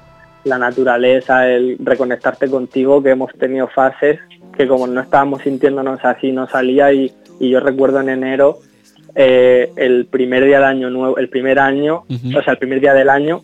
la 0.46 0.58
naturaleza, 0.58 1.48
el 1.48 1.78
reconectarte 1.84 2.50
contigo, 2.50 3.04
que 3.04 3.10
hemos 3.12 3.32
tenido 3.34 3.68
fases 3.68 4.20
que 4.58 4.68
como 4.68 4.88
no 4.88 5.00
estábamos 5.02 5.42
sintiéndonos 5.44 6.04
así 6.04 6.32
no 6.32 6.48
salía 6.48 6.92
y, 6.92 7.14
y 7.40 7.50
yo 7.50 7.60
recuerdo 7.60 8.02
en 8.02 8.10
enero 8.10 8.58
eh, 9.16 9.72
el 9.76 10.06
primer 10.08 10.44
día 10.46 10.58
del 10.58 10.66
año 10.68 10.90
nuevo, 10.90 11.18
el 11.18 11.30
primer 11.30 11.60
año, 11.60 12.04
o 12.36 12.42
sea, 12.42 12.54
el 12.54 12.60
primer 12.60 12.80
día 12.80 12.94
del 12.94 13.10
año, 13.10 13.42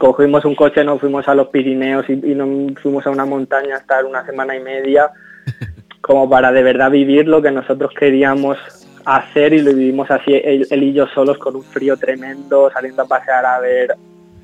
cogimos 0.00 0.44
un 0.46 0.54
coche, 0.56 0.82
nos 0.82 0.98
fuimos 1.00 1.28
a 1.28 1.34
los 1.34 1.48
Pirineos 1.48 2.08
y, 2.08 2.14
y 2.14 2.34
nos 2.34 2.80
fuimos 2.80 3.06
a 3.06 3.10
una 3.10 3.26
montaña 3.26 3.76
a 3.76 3.78
estar 3.78 4.04
una 4.06 4.24
semana 4.24 4.56
y 4.56 4.60
media, 4.60 5.10
como 6.00 6.28
para 6.28 6.50
de 6.50 6.62
verdad 6.62 6.90
vivir 6.90 7.28
lo 7.28 7.40
que 7.42 7.50
nosotros 7.50 7.92
queríamos 7.96 8.56
hacer 9.04 9.52
y 9.52 9.60
lo 9.62 9.72
vivimos 9.74 10.10
así, 10.10 10.32
él, 10.34 10.66
él 10.70 10.82
y 10.82 10.92
yo 10.94 11.06
solos 11.08 11.38
con 11.38 11.54
un 11.54 11.62
frío 11.62 11.96
tremendo, 11.96 12.70
saliendo 12.72 13.02
a 13.02 13.06
pasear 13.06 13.44
a 13.44 13.60
ver 13.60 13.94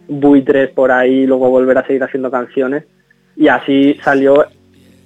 buitres 0.09 0.71
por 0.71 0.93
ahí, 0.93 1.27
luego 1.27 1.49
volver 1.51 1.79
a 1.79 1.87
seguir 1.87 2.03
haciendo 2.05 2.31
canciones. 2.31 2.85
Y 3.35 3.49
así 3.49 3.99
salió, 4.05 4.47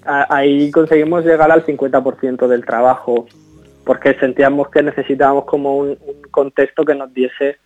a- 0.05 0.27
ahí 0.37 0.71
conseguimos 0.71 1.25
llegar 1.25 1.51
al 1.51 1.65
50% 1.65 2.49
del 2.49 2.65
trabajo 2.65 3.27
porque 3.85 4.15
sentíamos 4.15 4.69
que 4.69 4.83
necesitábamos 4.83 5.45
como 5.45 5.77
un, 5.79 5.89
un 5.91 6.23
contexto 6.31 6.85
que 6.85 6.95
nos 6.95 7.13
diese 7.15 7.57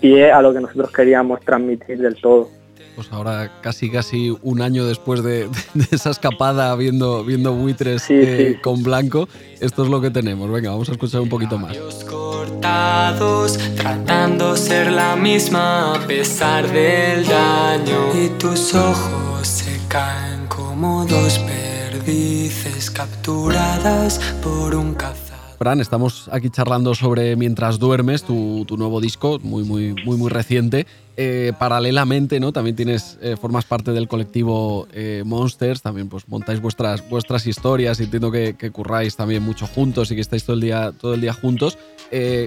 pie 0.00 0.30
a 0.32 0.40
lo 0.42 0.52
que 0.52 0.60
nosotros 0.60 0.90
queríamos 0.92 1.40
transmitir 1.40 1.98
del 1.98 2.16
todo. 2.16 2.48
Pues 2.94 3.12
ahora 3.12 3.52
casi 3.60 3.90
casi 3.90 4.34
un 4.42 4.62
año 4.62 4.86
después 4.86 5.22
de, 5.22 5.48
de 5.74 5.86
esa 5.90 6.10
escapada 6.10 6.74
viendo, 6.76 7.24
viendo 7.24 7.52
buitres 7.52 8.02
Sí, 8.02 8.14
eh, 8.16 8.52
sí. 8.54 8.60
con 8.62 8.82
Blanco, 8.82 9.28
esto 9.60 9.84
es 9.84 9.90
lo 9.90 10.00
que 10.00 10.10
tenemos. 10.10 10.50
Venga, 10.50 10.70
vamos 10.70 10.88
a 10.88 10.92
escuchar 10.92 11.20
un 11.20 11.28
poquito 11.28 11.58
más. 11.58 11.76
Cortados, 12.04 13.58
tratando 13.76 14.56
ser 14.56 14.90
la 14.92 15.14
misma 15.14 15.94
a 15.94 16.06
pesar 16.06 16.66
del 16.72 17.26
daño. 17.26 18.14
Y 18.14 18.28
tus 18.38 18.74
ojos 18.74 19.46
se 19.46 19.78
caen 19.88 20.46
como 20.46 21.04
dos 21.04 21.38
perdices 21.40 22.90
capturadas 22.90 24.18
por 24.42 24.74
un 24.74 24.94
cazador. 24.94 25.25
Fran, 25.58 25.80
estamos 25.80 26.28
aquí 26.32 26.50
charlando 26.50 26.94
sobre 26.94 27.34
Mientras 27.34 27.78
duermes, 27.78 28.22
tu, 28.22 28.64
tu 28.66 28.76
nuevo 28.76 29.00
disco, 29.00 29.38
muy, 29.42 29.64
muy, 29.64 29.94
muy, 30.04 30.16
muy 30.16 30.28
reciente. 30.28 30.86
Eh, 31.16 31.54
paralelamente, 31.58 32.38
¿no? 32.40 32.52
También 32.52 32.76
tienes, 32.76 33.18
eh, 33.22 33.36
formas 33.40 33.64
parte 33.64 33.92
del 33.92 34.06
colectivo 34.06 34.86
eh, 34.92 35.22
Monsters, 35.24 35.80
también 35.80 36.10
pues 36.10 36.28
montáis 36.28 36.60
vuestras, 36.60 37.08
vuestras 37.08 37.46
historias 37.46 37.98
entiendo 38.00 38.30
que, 38.30 38.54
que 38.54 38.70
curráis 38.70 39.16
también 39.16 39.42
mucho 39.42 39.66
juntos 39.66 40.10
y 40.10 40.14
que 40.14 40.20
estáis 40.20 40.44
todo 40.44 40.54
el 40.54 40.60
día, 40.60 40.92
todo 40.92 41.14
el 41.14 41.22
día 41.22 41.32
juntos. 41.32 41.78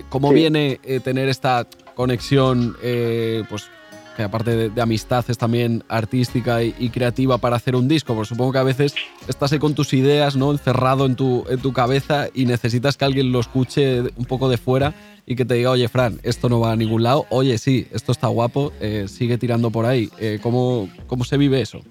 ¿Cómo 0.10 0.30
Sí. 0.30 0.36
viene 0.36 0.80
tener 1.03 1.28
esta 1.30 1.66
conexión, 1.95 2.76
pues 3.49 3.66
aparte 4.24 4.55
de, 4.55 4.70
de 4.70 4.82
amistad 4.82 5.26
es 5.28 5.38
también 5.38 5.84
artística 5.88 6.63
y, 6.63 6.89
creativa 6.89 7.38
para 7.38 7.55
hacer 7.55 7.76
un 7.76 7.88
disco? 7.88 8.13
Porque 8.13 8.30
supongo 8.30 8.53
que 8.53 8.59
a 8.59 8.63
veces 8.63 8.95
estás 9.28 9.49
con 9.57 9.74
tus 9.74 9.93
ideas, 9.93 10.36
¿no? 10.36 10.51
Encerrado 10.51 11.05
en 11.05 11.15
tu, 11.15 11.45
en 11.49 11.59
tu 11.59 11.74
cabeza 11.74 12.28
y 12.34 12.45
necesitas 12.45 12.97
que 12.97 13.05
alguien 13.05 13.32
lo 13.32 13.39
escuche 13.39 14.01
un 14.01 14.26
poco 14.26 14.49
de 14.49 14.57
fuera 14.57 14.93
y 15.26 15.36
que 15.36 15.45
te 15.45 15.55
diga, 15.55 15.72
oye, 15.72 15.88
Fran, 15.88 16.20
esto 16.24 16.49
no 16.49 16.59
va 16.59 16.72
a 16.72 16.76
ningún 16.76 17.03
lado. 17.03 17.26
Oye, 17.30 17.57
sí, 17.57 17.88
esto 17.91 18.11
está 18.11 18.28
guapo, 18.28 18.72
eh, 18.80 19.05
sigue 19.07 19.38
tirando 19.38 19.72
por 19.72 19.86
ahí. 19.86 20.09
Eh, 20.20 20.39
¿cómo, 20.41 20.89
¿Cómo 21.07 21.24
se 21.24 21.38
vive 21.38 21.61
eso? 21.61 21.82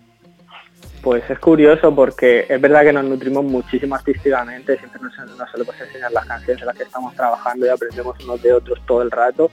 Pues 1.02 1.22
es 1.30 1.38
curioso 1.38 1.94
porque 1.94 2.46
es 2.48 2.60
verdad 2.60 2.82
que 2.82 2.92
nos 2.92 3.04
nutrimos 3.04 3.44
muchísimo 3.44 3.94
artísticamente, 3.94 4.76
siempre 4.78 5.00
nos, 5.00 5.16
nos 5.16 5.80
enseñar 5.80 6.12
las 6.12 6.26
canciones 6.26 6.60
en 6.60 6.66
las 6.66 6.76
que 6.76 6.82
estamos 6.82 7.14
trabajando 7.14 7.66
y 7.66 7.68
aprendemos 7.68 8.16
unos 8.24 8.42
de 8.42 8.52
otros 8.52 8.80
todo 8.86 9.02
el 9.02 9.10
rato, 9.10 9.50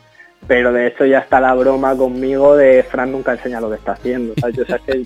pero 0.47 0.71
de 0.71 0.87
hecho 0.87 1.05
ya 1.05 1.19
está 1.19 1.39
la 1.39 1.53
broma 1.53 1.95
conmigo 1.95 2.55
de 2.55 2.83
Fran 2.83 3.11
nunca 3.11 3.33
enseña 3.33 3.61
lo 3.61 3.69
que 3.69 3.75
está 3.75 3.93
haciendo. 3.93 4.33
Yo 4.53 4.65
sé 4.65 4.79
que 4.85 5.03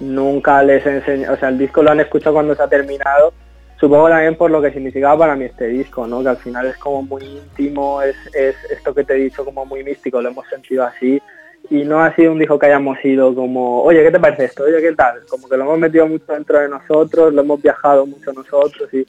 nunca 0.00 0.62
les 0.62 0.84
enseño, 0.84 1.32
o 1.32 1.36
sea, 1.36 1.48
el 1.48 1.58
disco 1.58 1.82
lo 1.82 1.90
han 1.90 2.00
escuchado 2.00 2.34
cuando 2.34 2.54
se 2.54 2.62
ha 2.62 2.68
terminado, 2.68 3.32
supongo 3.78 4.08
también 4.08 4.36
por 4.36 4.50
lo 4.50 4.60
que 4.62 4.72
significaba 4.72 5.18
para 5.18 5.36
mí 5.36 5.44
este 5.44 5.68
disco, 5.68 6.06
¿no? 6.06 6.22
Que 6.22 6.30
al 6.30 6.36
final 6.38 6.66
es 6.66 6.76
como 6.78 7.02
muy 7.02 7.24
íntimo, 7.24 8.02
es, 8.02 8.16
es 8.34 8.56
esto 8.70 8.94
que 8.94 9.04
te 9.04 9.14
he 9.14 9.24
dicho 9.24 9.44
como 9.44 9.64
muy 9.64 9.84
místico, 9.84 10.20
lo 10.20 10.30
hemos 10.30 10.48
sentido 10.48 10.84
así 10.84 11.20
y 11.68 11.84
no 11.84 12.02
ha 12.02 12.14
sido 12.14 12.32
un 12.32 12.38
disco 12.38 12.58
que 12.58 12.66
hayamos 12.66 12.96
ido 13.04 13.34
como, 13.34 13.82
oye, 13.82 14.02
¿qué 14.02 14.10
te 14.10 14.18
parece 14.18 14.46
esto? 14.46 14.64
Oye, 14.64 14.80
¿qué 14.80 14.92
tal? 14.92 15.20
Como 15.28 15.48
que 15.48 15.56
lo 15.56 15.64
hemos 15.64 15.78
metido 15.78 16.06
mucho 16.06 16.32
dentro 16.32 16.58
de 16.58 16.68
nosotros, 16.68 17.34
lo 17.34 17.42
hemos 17.42 17.60
viajado 17.60 18.06
mucho 18.06 18.32
nosotros 18.32 18.92
y, 18.92 19.06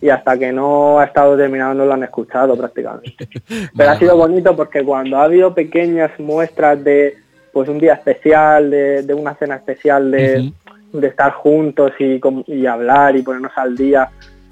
y 0.00 0.08
hasta 0.08 0.38
que 0.38 0.52
no 0.52 0.98
ha 0.98 1.04
estado 1.04 1.36
terminado 1.36 1.74
no 1.74 1.86
lo 1.86 1.94
han 1.94 2.04
escuchado 2.04 2.56
prácticamente. 2.56 3.28
Pero 3.76 3.90
ha 3.90 3.98
sido 3.98 4.16
bonito 4.16 4.54
porque 4.54 4.84
cuando 4.84 5.18
ha 5.18 5.24
habido 5.24 5.54
pequeñas 5.54 6.10
muestras 6.18 6.82
de 6.82 7.16
pues 7.52 7.68
un 7.68 7.78
día 7.78 7.94
especial, 7.94 8.70
de, 8.70 9.02
de 9.02 9.14
una 9.14 9.34
cena 9.34 9.56
especial, 9.56 10.10
de, 10.10 10.52
de 10.92 11.06
estar 11.06 11.32
juntos 11.32 11.92
y, 11.98 12.20
y 12.48 12.66
hablar 12.66 13.16
y 13.16 13.22
ponernos 13.22 13.52
al 13.56 13.74
día, 13.74 14.10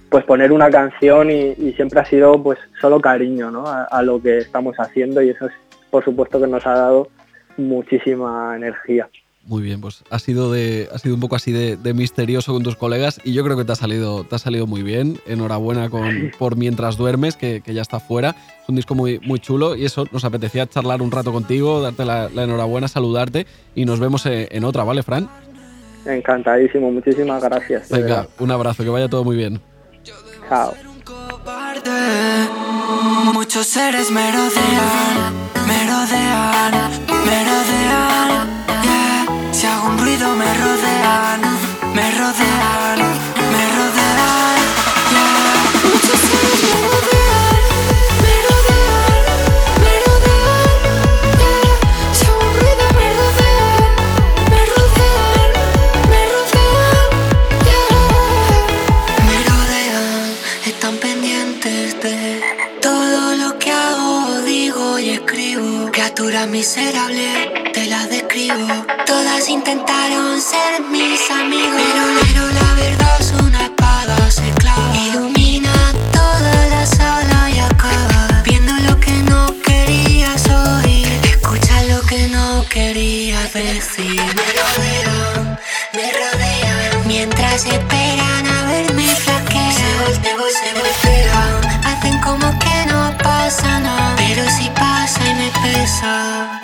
pues 0.08 0.24
poner 0.24 0.52
una 0.52 0.70
canción 0.70 1.30
y, 1.30 1.54
y 1.58 1.74
siempre 1.74 2.00
ha 2.00 2.04
sido 2.06 2.42
pues 2.42 2.58
solo 2.80 3.00
cariño 3.00 3.50
¿no? 3.50 3.66
a, 3.66 3.84
a 3.84 4.02
lo 4.02 4.22
que 4.22 4.38
estamos 4.38 4.76
haciendo 4.78 5.20
y 5.20 5.30
eso 5.30 5.46
es 5.46 5.52
por 5.90 6.02
supuesto 6.02 6.40
que 6.40 6.46
nos 6.46 6.66
ha 6.66 6.74
dado 6.74 7.08
muchísima 7.56 8.56
energía. 8.56 9.08
Muy 9.46 9.62
bien, 9.62 9.80
pues 9.82 10.02
ha 10.10 10.18
sido, 10.18 10.50
de, 10.50 10.88
ha 10.92 10.98
sido 10.98 11.14
un 11.14 11.20
poco 11.20 11.36
así 11.36 11.52
de, 11.52 11.76
de 11.76 11.92
misterioso 11.92 12.54
con 12.54 12.62
tus 12.62 12.76
colegas 12.76 13.20
y 13.24 13.34
yo 13.34 13.44
creo 13.44 13.58
que 13.58 13.64
te 13.64 13.72
ha 13.72 13.76
salido, 13.76 14.24
te 14.24 14.36
ha 14.36 14.38
salido 14.38 14.66
muy 14.66 14.82
bien. 14.82 15.20
Enhorabuena 15.26 15.90
con, 15.90 16.32
por 16.38 16.56
Mientras 16.56 16.96
Duermes, 16.96 17.36
que, 17.36 17.60
que 17.60 17.74
ya 17.74 17.82
está 17.82 18.00
fuera. 18.00 18.30
Es 18.62 18.68
un 18.68 18.76
disco 18.76 18.94
muy, 18.94 19.18
muy 19.20 19.40
chulo 19.40 19.76
y 19.76 19.84
eso 19.84 20.06
nos 20.12 20.24
apetecía 20.24 20.66
charlar 20.66 21.02
un 21.02 21.10
rato 21.10 21.30
contigo, 21.30 21.82
darte 21.82 22.06
la, 22.06 22.30
la 22.30 22.44
enhorabuena, 22.44 22.88
saludarte 22.88 23.46
y 23.74 23.84
nos 23.84 24.00
vemos 24.00 24.24
en, 24.24 24.48
en 24.50 24.64
otra, 24.64 24.82
¿vale, 24.84 25.02
Fran? 25.02 25.28
Encantadísimo, 26.06 26.90
muchísimas 26.90 27.42
gracias. 27.42 27.90
Venga, 27.90 28.06
verdad. 28.06 28.28
un 28.38 28.50
abrazo, 28.50 28.82
que 28.82 28.88
vaya 28.88 29.08
todo 29.08 29.24
muy 29.24 29.36
bien. 29.36 29.60
Chao. 30.48 30.74
Muchos 33.34 33.66
seres 33.66 34.10
me 34.10 34.30
rodean, 34.32 35.34
me 35.66 35.84
rodean, 42.24 42.98
me 43.52 43.64
rodean. 43.76 44.58
yeah. 45.12 45.54
Muchos 45.84 46.18
seres 46.26 46.60
me 46.64 46.72
rodean, 46.88 47.62
me 48.24 48.34
rodean, 48.46 49.24
me 49.84 49.94
rodean. 50.04 50.80
yeah. 51.42 51.72
Si 52.18 52.26
me 53.00 53.08
rodean, 53.20 53.82
me 54.50 54.60
rodean, 54.72 55.50
me 56.12 56.20
rodean. 56.32 57.10
yeah. 57.68 57.92
Me 59.28 59.38
rodean, 59.50 60.26
están 60.70 60.96
pendientes 60.96 62.00
de 62.02 62.16
todo 62.80 63.36
lo 63.36 63.58
que 63.58 63.70
hago, 63.70 64.40
digo 64.46 64.98
y 64.98 65.10
escribo. 65.10 65.90
Criatura 65.92 66.46
miserable, 66.46 67.70
te 67.74 67.86
la 67.86 68.06
describo. 68.06 68.83
Intentaron 69.34 70.40
ser 70.40 70.80
mis 70.90 71.30
amigos, 71.30 71.74
pero, 71.76 72.04
pero 72.22 72.48
la 72.48 72.74
verdad 72.74 73.20
es 73.20 73.32
una 73.32 73.64
espada, 73.64 74.30
se 74.30 74.48
clava. 74.52 74.96
Ilumina 74.96 75.92
toda 76.12 76.66
la 76.68 76.86
sala 76.86 77.50
y 77.50 77.58
acaba 77.58 78.42
viendo 78.44 78.72
lo 78.88 78.98
que 79.00 79.10
no 79.10 79.54
querías 79.60 80.48
oír. 80.48 81.06
Escucha 81.24 81.82
lo 81.84 82.00
que 82.02 82.28
no 82.28 82.64
querías 82.70 83.52
decir. 83.52 84.22
Me 84.38 84.46
rodean, 84.56 85.58
me 85.92 86.12
rodean. 86.12 87.06
Mientras 87.06 87.66
esperan 87.66 88.46
a 88.46 88.64
verme 88.66 89.06
flaquear. 89.06 89.72
Se 89.72 90.04
voltean, 90.04 90.38
se 90.38 90.72
voltean. 90.80 91.84
Hacen 91.84 92.18
como 92.20 92.58
que 92.60 92.86
no 92.86 93.14
pasa 93.18 93.80
nada. 93.80 94.16
pasa. 94.74 95.20
Pero 96.62 96.63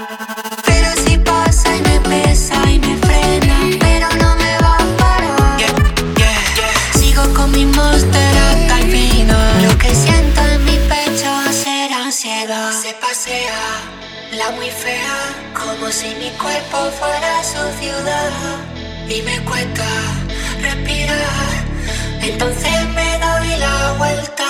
como 15.52 15.90
si 15.90 16.08
mi 16.14 16.30
cuerpo 16.30 16.90
fuera 16.98 17.44
su 17.44 17.62
ciudad. 17.80 18.32
Y 19.08 19.22
me 19.22 19.38
cuesta 19.44 19.86
respirar. 20.62 21.64
Entonces 22.22 22.88
me 22.94 23.18
doy 23.18 23.58
la 23.58 23.94
vuelta 23.98 24.49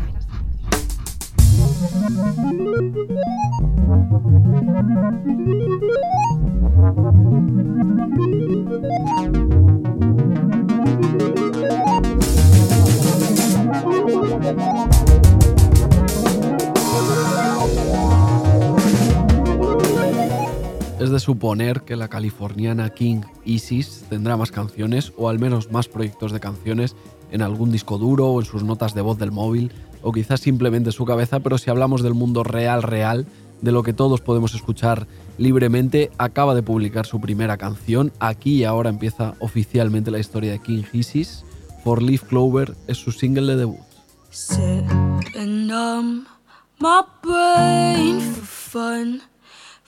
Suponer 21.31 21.83
que 21.83 21.95
la 21.95 22.09
californiana 22.09 22.89
King 22.89 23.21
Isis 23.45 24.03
tendrá 24.09 24.35
más 24.35 24.51
canciones 24.51 25.13
o 25.15 25.29
al 25.29 25.39
menos 25.39 25.71
más 25.71 25.87
proyectos 25.87 26.33
de 26.33 26.41
canciones 26.41 26.93
en 27.31 27.41
algún 27.41 27.71
disco 27.71 27.97
duro 27.97 28.27
o 28.27 28.41
en 28.41 28.45
sus 28.45 28.63
notas 28.63 28.93
de 28.93 28.99
voz 28.99 29.17
del 29.17 29.31
móvil 29.31 29.71
o 30.01 30.11
quizás 30.11 30.41
simplemente 30.41 30.91
su 30.91 31.05
cabeza, 31.05 31.39
pero 31.39 31.57
si 31.57 31.69
hablamos 31.69 32.03
del 32.03 32.15
mundo 32.15 32.43
real 32.43 32.83
real, 32.83 33.27
de 33.61 33.71
lo 33.71 33.81
que 33.81 33.93
todos 33.93 34.19
podemos 34.19 34.53
escuchar 34.55 35.07
libremente, 35.37 36.11
acaba 36.17 36.53
de 36.53 36.63
publicar 36.63 37.05
su 37.05 37.21
primera 37.21 37.55
canción. 37.55 38.11
Aquí 38.19 38.55
y 38.55 38.63
ahora 38.65 38.89
empieza 38.89 39.35
oficialmente 39.39 40.11
la 40.11 40.19
historia 40.19 40.51
de 40.51 40.59
King 40.59 40.83
Isis. 40.91 41.45
For 41.81 42.01
Leaf 42.01 42.23
Clover 42.23 42.75
es 42.87 42.97
su 42.97 43.13
single 43.13 43.53
de 43.53 43.55
debut. 43.55 43.79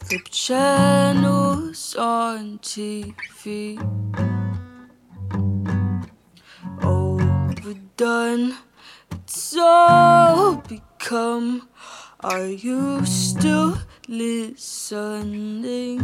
Flip 0.03 0.27
channels 0.29 1.95
on 1.95 2.59
TV. 2.59 3.79
Overdone. 6.83 8.55
It's 9.11 9.55
all 9.57 10.55
become. 10.57 11.69
Are 12.19 12.45
you 12.47 13.05
still 13.05 13.77
listening? 14.09 15.99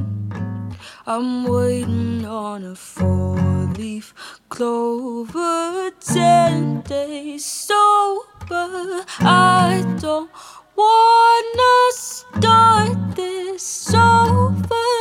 I'm 1.06 1.44
waiting 1.44 2.26
on 2.26 2.64
a 2.64 2.76
four 2.76 3.36
leaf 3.78 4.14
clover, 4.48 5.92
ten 6.00 6.82
days 6.82 7.44
sober. 7.44 9.04
I 9.20 9.84
don't 10.00 10.32
wanna 10.80 11.76
start 11.92 12.98
this 13.16 13.94
over. 13.94 14.92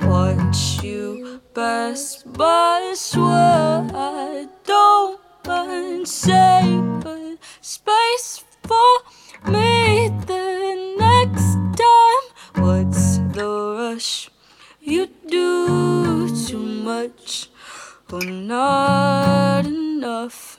Watch 0.00 0.82
you 0.82 1.40
pass 1.54 2.22
by, 2.24 2.94
swear 2.94 3.84
I 3.92 4.48
don't 4.64 5.20
mind. 5.46 6.08
Save 6.08 7.04
a 7.04 7.36
space 7.60 8.44
for 8.62 8.92
me 9.52 10.08
the 10.30 10.46
next 11.04 11.52
time. 11.84 12.24
What's 12.64 13.18
the 13.36 13.48
rush? 13.78 14.30
You 14.80 15.08
do 15.28 16.30
too 16.46 16.66
much, 16.90 17.50
or 18.10 18.24
not 18.24 19.66
enough. 19.66 20.55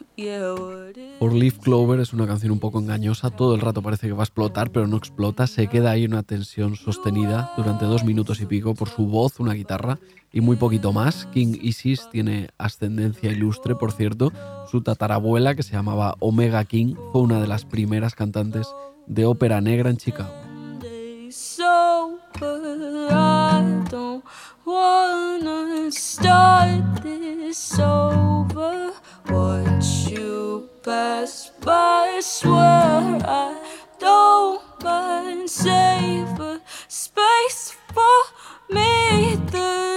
For 1.20 1.32
Leaf 1.32 1.60
Clover 1.60 2.00
es 2.00 2.12
una 2.12 2.26
canción 2.26 2.52
un 2.52 2.60
poco 2.60 2.80
engañosa, 2.80 3.30
todo 3.30 3.54
el 3.54 3.62
rato 3.62 3.84
parece 3.84 4.08
que 4.08 4.14
va 4.14 4.24
a 4.24 4.26
explotar, 4.26 4.72
pero 4.72 4.88
no 4.88 4.98
explota, 4.98 5.46
se 5.46 5.68
queda 5.68 5.92
ahí 5.92 6.06
una 6.06 6.24
tensión 6.24 6.76
sostenida 6.76 7.54
durante 7.56 7.86
dos 7.86 8.04
minutos 8.04 8.42
y 8.42 8.48
pico 8.48 8.74
por 8.74 8.90
su 8.90 9.06
voz, 9.06 9.40
una 9.40 9.54
guitarra 9.54 10.00
y 10.34 10.42
muy 10.42 10.56
poquito 10.56 10.92
más. 10.92 11.28
King 11.28 11.60
Isis 11.62 12.10
tiene 12.10 12.50
ascendencia 12.58 13.32
ilustre, 13.32 13.76
por 13.76 13.92
cierto, 13.92 14.32
su 14.72 14.82
tatarabuela, 14.82 15.54
que 15.54 15.62
se 15.62 15.74
llamaba 15.74 16.16
Omega 16.20 16.66
King, 16.66 16.96
fue 17.12 17.22
una 17.22 17.40
de 17.40 17.46
las 17.46 17.66
primeras 17.66 18.16
cantantes 18.16 18.68
de 19.06 19.26
ópera 19.28 19.62
negra 19.62 19.92
en 19.92 19.98
Chicago. 19.98 20.34
Watch 29.30 30.08
you 30.10 30.70
pass 30.84 31.52
by, 31.62 32.20
swear 32.22 33.20
I 33.26 33.62
don't 34.00 34.62
mind. 34.84 35.50
Save 35.50 36.40
a 36.40 36.62
space 36.88 37.76
for 37.94 38.74
me 38.74 39.36
the 39.52 39.97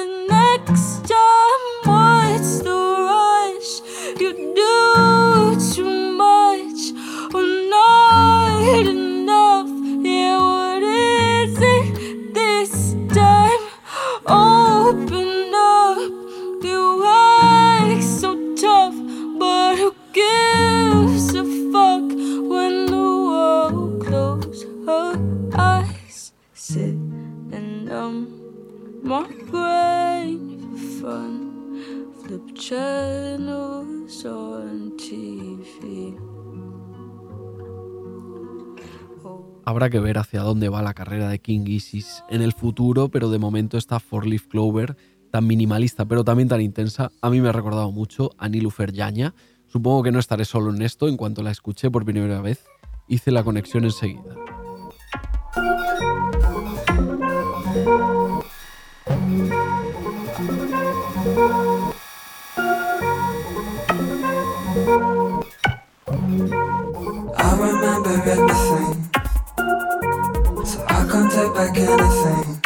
Habrá 39.80 39.88
que 39.88 40.00
ver 40.00 40.18
hacia 40.18 40.42
dónde 40.42 40.68
va 40.68 40.82
la 40.82 40.92
carrera 40.92 41.30
de 41.30 41.38
King 41.38 41.64
Isis 41.64 42.22
en 42.28 42.42
el 42.42 42.52
futuro, 42.52 43.08
pero 43.08 43.30
de 43.30 43.38
momento 43.38 43.78
esta 43.78 43.98
Four 43.98 44.26
Leaf 44.26 44.46
Clover 44.46 44.94
tan 45.30 45.46
minimalista 45.46 46.04
pero 46.04 46.22
también 46.22 46.50
tan 46.50 46.60
intensa, 46.60 47.12
a 47.22 47.30
mí 47.30 47.40
me 47.40 47.48
ha 47.48 47.52
recordado 47.52 47.90
mucho 47.90 48.28
a 48.36 48.50
Nilufer 48.50 48.92
Yaña. 48.92 49.32
Supongo 49.68 50.02
que 50.02 50.12
no 50.12 50.18
estaré 50.18 50.44
solo 50.44 50.68
en 50.68 50.82
esto, 50.82 51.08
en 51.08 51.16
cuanto 51.16 51.42
la 51.42 51.50
escuché 51.50 51.90
por 51.90 52.04
primera 52.04 52.42
vez, 52.42 52.66
hice 53.08 53.30
la 53.30 53.42
conexión 53.42 53.84
enseguida. 53.84 54.34
Take 71.40 71.54
back 71.54 71.76
anything. 71.78 72.60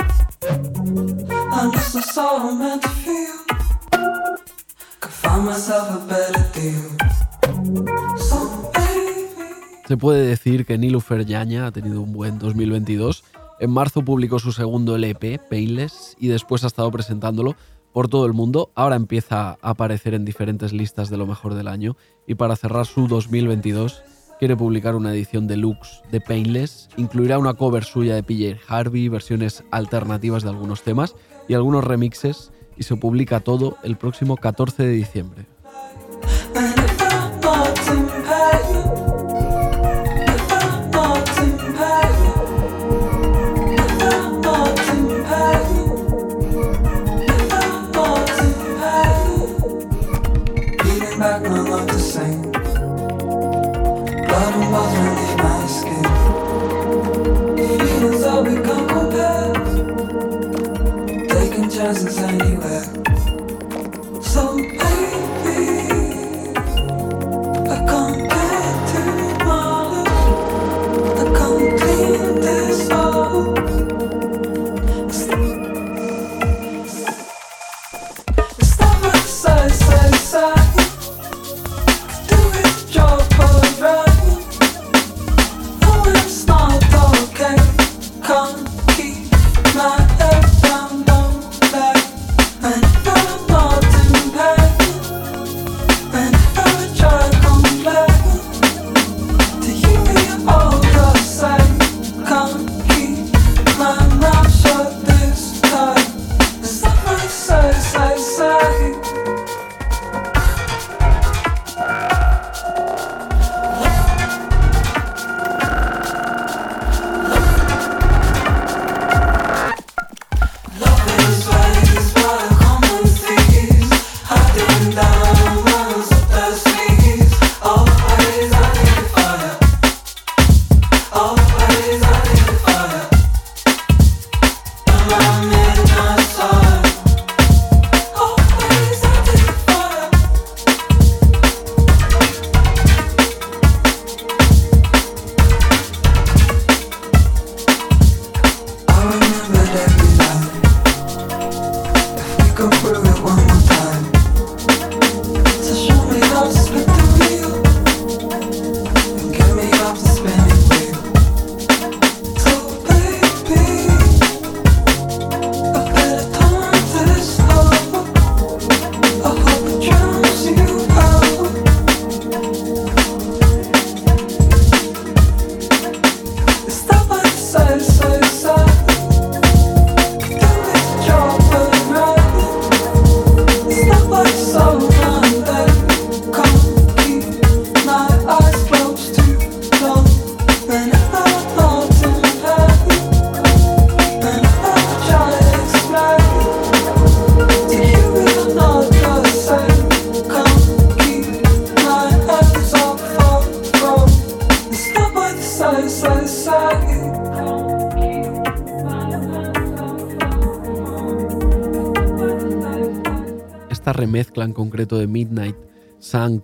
I'm 1.52 2.58
meant 2.58 2.82
to 2.82 2.88
feel, 2.88 3.36
can 5.00 5.10
find 5.10 5.44
myself 5.44 5.86
a 5.90 6.00
better 6.06 6.44
deal. 6.54 6.90
So. 8.18 8.70
Se 9.86 9.96
puede 9.98 10.26
decir 10.26 10.64
que 10.64 10.78
Nilufer 10.78 11.26
Yaña 11.26 11.66
ha 11.66 11.70
tenido 11.70 12.00
un 12.00 12.12
buen 12.12 12.38
2022. 12.38 13.24
En 13.60 13.70
marzo 13.70 14.02
publicó 14.02 14.38
su 14.38 14.50
segundo 14.50 14.96
LP, 14.96 15.38
Painless, 15.50 16.16
y 16.18 16.28
después 16.28 16.64
ha 16.64 16.68
estado 16.68 16.90
presentándolo 16.90 17.54
por 17.92 18.08
todo 18.08 18.26
el 18.26 18.32
mundo. 18.32 18.70
Ahora 18.74 18.96
empieza 18.96 19.50
a 19.50 19.58
aparecer 19.60 20.14
en 20.14 20.24
diferentes 20.24 20.72
listas 20.72 21.10
de 21.10 21.18
lo 21.18 21.26
mejor 21.26 21.54
del 21.54 21.68
año 21.68 21.96
y 22.26 22.34
para 22.34 22.56
cerrar 22.56 22.86
su 22.86 23.06
2022 23.06 24.02
quiere 24.44 24.58
publicar 24.58 24.94
una 24.94 25.10
edición 25.10 25.46
deluxe 25.46 26.02
de 26.12 26.20
Painless. 26.20 26.90
Incluirá 26.98 27.38
una 27.38 27.54
cover 27.54 27.82
suya 27.82 28.14
de 28.14 28.22
PJ 28.22 28.60
Harvey, 28.68 29.08
versiones 29.08 29.64
alternativas 29.70 30.42
de 30.42 30.50
algunos 30.50 30.82
temas 30.82 31.16
y 31.48 31.54
algunos 31.54 31.82
remixes 31.82 32.52
y 32.76 32.82
se 32.82 32.94
publica 32.96 33.40
todo 33.40 33.78
el 33.84 33.96
próximo 33.96 34.36
14 34.36 34.82
de 34.82 34.92
diciembre. 34.92 35.46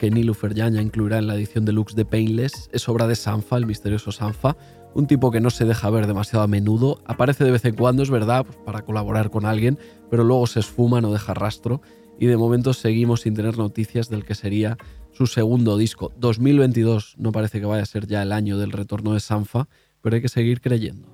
Que 0.00 0.10
Nilufer 0.10 0.54
Yaña 0.54 0.80
incluirá 0.80 1.18
en 1.18 1.26
la 1.26 1.34
edición 1.34 1.66
deluxe 1.66 1.94
de 1.94 2.06
Painless 2.06 2.70
es 2.72 2.88
obra 2.88 3.06
de 3.06 3.14
Sanfa, 3.14 3.58
el 3.58 3.66
misterioso 3.66 4.12
Sanfa, 4.12 4.56
un 4.94 5.06
tipo 5.06 5.30
que 5.30 5.42
no 5.42 5.50
se 5.50 5.66
deja 5.66 5.90
ver 5.90 6.06
demasiado 6.06 6.42
a 6.42 6.46
menudo, 6.46 7.02
aparece 7.04 7.44
de 7.44 7.50
vez 7.50 7.66
en 7.66 7.76
cuando, 7.76 8.02
es 8.02 8.08
verdad, 8.08 8.46
pues, 8.46 8.56
para 8.64 8.80
colaborar 8.80 9.30
con 9.30 9.44
alguien, 9.44 9.78
pero 10.10 10.24
luego 10.24 10.46
se 10.46 10.60
esfuma, 10.60 11.02
no 11.02 11.12
deja 11.12 11.34
rastro, 11.34 11.82
y 12.18 12.24
de 12.24 12.38
momento 12.38 12.72
seguimos 12.72 13.20
sin 13.20 13.34
tener 13.34 13.58
noticias 13.58 14.08
del 14.08 14.24
que 14.24 14.34
sería 14.34 14.78
su 15.12 15.26
segundo 15.26 15.76
disco. 15.76 16.14
2022 16.16 17.16
no 17.18 17.30
parece 17.30 17.60
que 17.60 17.66
vaya 17.66 17.82
a 17.82 17.86
ser 17.86 18.06
ya 18.06 18.22
el 18.22 18.32
año 18.32 18.56
del 18.56 18.72
retorno 18.72 19.12
de 19.12 19.20
Sanfa, 19.20 19.68
pero 20.00 20.16
hay 20.16 20.22
que 20.22 20.30
seguir 20.30 20.62
creyendo. 20.62 21.09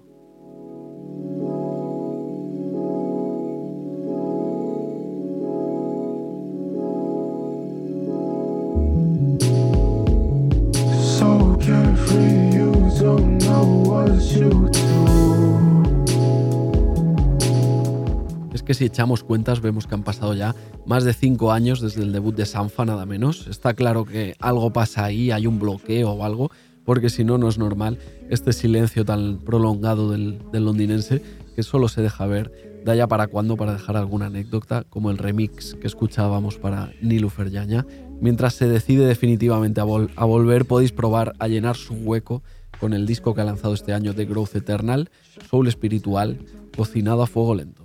Es 18.55 18.63
que 18.63 18.75
si 18.75 18.85
echamos 18.85 19.25
cuentas 19.25 19.61
vemos 19.61 19.89
que 19.89 19.97
han 19.97 20.05
pasado 20.05 20.35
ya 20.35 20.55
más 20.87 21.03
de 21.03 21.13
cinco 21.13 21.51
años 21.51 21.81
desde 21.81 22.03
el 22.03 22.13
debut 22.13 22.37
de 22.37 22.47
Sanfa, 22.47 22.85
nada 22.85 23.05
menos. 23.05 23.49
Está 23.49 23.75
claro 23.75 24.05
que 24.05 24.37
algo 24.39 24.73
pasa 24.73 25.05
ahí, 25.05 25.33
hay 25.33 25.49
un 25.49 25.59
bloqueo 25.59 26.13
o 26.13 26.25
algo, 26.25 26.53
porque 26.85 27.11
si 27.11 27.25
no, 27.25 27.37
no 27.37 27.49
es 27.49 27.59
normal 27.59 27.99
este 28.31 28.53
silencio 28.53 29.05
tan 29.05 29.39
prolongado 29.39 30.13
del, 30.13 30.39
del 30.53 30.65
londinense 30.65 31.21
que 31.57 31.65
solo 31.65 31.89
se 31.89 32.01
deja 32.01 32.27
ver 32.27 32.76
da 32.87 32.95
ya 32.95 33.09
para 33.09 33.27
cuándo 33.27 33.57
para 33.57 33.73
dejar 33.73 33.97
alguna 33.97 34.27
anécdota, 34.27 34.85
como 34.89 35.11
el 35.11 35.19
remix 35.19 35.75
que 35.75 35.89
escuchábamos 35.89 36.57
para 36.57 36.93
Nilufer 37.03 37.51
Yaña. 37.51 37.85
Mientras 38.21 38.55
se 38.55 38.69
decide 38.69 39.05
definitivamente 39.07 39.81
a, 39.81 39.85
vol- 39.85 40.09
a 40.15 40.25
volver, 40.25 40.67
podéis 40.67 40.93
probar 40.93 41.35
a 41.41 41.49
llenar 41.49 41.75
su 41.75 41.95
hueco 41.95 42.45
con 42.79 42.93
el 42.93 43.05
disco 43.05 43.35
que 43.35 43.41
ha 43.41 43.45
lanzado 43.45 43.75
este 43.75 43.93
año 43.93 44.13
de 44.13 44.25
Growth 44.25 44.55
Eternal, 44.55 45.11
Soul 45.51 45.67
Espiritual, 45.67 46.39
cocinado 46.77 47.23
a 47.23 47.27
fuego 47.27 47.57
lento. 47.57 47.85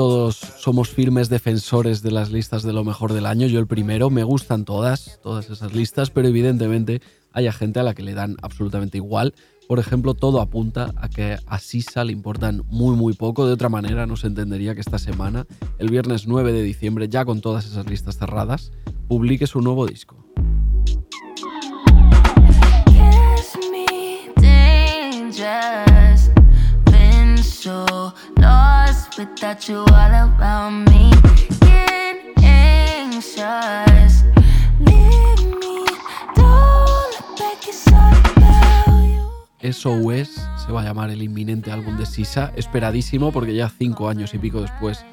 Todos 0.00 0.36
somos 0.36 0.88
firmes 0.88 1.28
defensores 1.28 2.00
de 2.00 2.10
las 2.10 2.32
listas 2.32 2.62
de 2.62 2.72
lo 2.72 2.84
mejor 2.84 3.12
del 3.12 3.26
año. 3.26 3.46
Yo 3.48 3.60
el 3.60 3.66
primero, 3.66 4.08
me 4.08 4.24
gustan 4.24 4.64
todas, 4.64 5.20
todas 5.22 5.50
esas 5.50 5.74
listas, 5.74 6.08
pero 6.08 6.26
evidentemente 6.26 7.02
hay 7.32 7.52
gente 7.52 7.80
a 7.80 7.82
la 7.82 7.92
que 7.92 8.02
le 8.02 8.14
dan 8.14 8.36
absolutamente 8.40 8.96
igual. 8.96 9.34
Por 9.68 9.78
ejemplo, 9.78 10.14
todo 10.14 10.40
apunta 10.40 10.90
a 10.96 11.10
que 11.10 11.36
a 11.44 11.58
Sisa 11.58 12.02
le 12.04 12.12
importan 12.12 12.62
muy 12.70 12.96
muy 12.96 13.12
poco. 13.12 13.46
De 13.46 13.52
otra 13.52 13.68
manera, 13.68 14.06
no 14.06 14.16
se 14.16 14.28
entendería 14.28 14.74
que 14.74 14.80
esta 14.80 14.98
semana, 14.98 15.46
el 15.78 15.90
viernes 15.90 16.26
9 16.26 16.50
de 16.50 16.62
diciembre, 16.62 17.10
ya 17.10 17.26
con 17.26 17.42
todas 17.42 17.66
esas 17.66 17.84
listas 17.84 18.16
cerradas, 18.16 18.72
publique 19.06 19.46
su 19.46 19.60
nuevo 19.60 19.86
disco. 19.86 20.16
Without 29.50 29.68
you 29.68 29.78
all 29.78 30.12
around 30.12 30.84
me. 30.90 31.10
Get 31.60 32.18
anxious. 32.44 34.24
Leave 34.78 35.44
me. 35.58 35.84
Don't 36.36 37.10
look 37.14 37.38
back, 37.38 37.66
it's 37.66 37.86
all 37.88 38.14
about 38.36 38.86
you. 39.02 39.72
SOS 39.72 40.40
se 40.64 40.72
va 40.72 40.82
a 40.82 40.84
llamar 40.84 41.10
el 41.10 41.22
inminente 41.22 41.72
álbum 41.72 41.96
de 41.96 42.06
Sisa, 42.06 42.52
esperadísimo 42.56 43.32
porque 43.32 43.54
ya 43.54 43.68
cinco 43.68 44.08
años 44.08 44.34
y 44.34 44.38
pico 44.38 44.60
después 44.60 45.04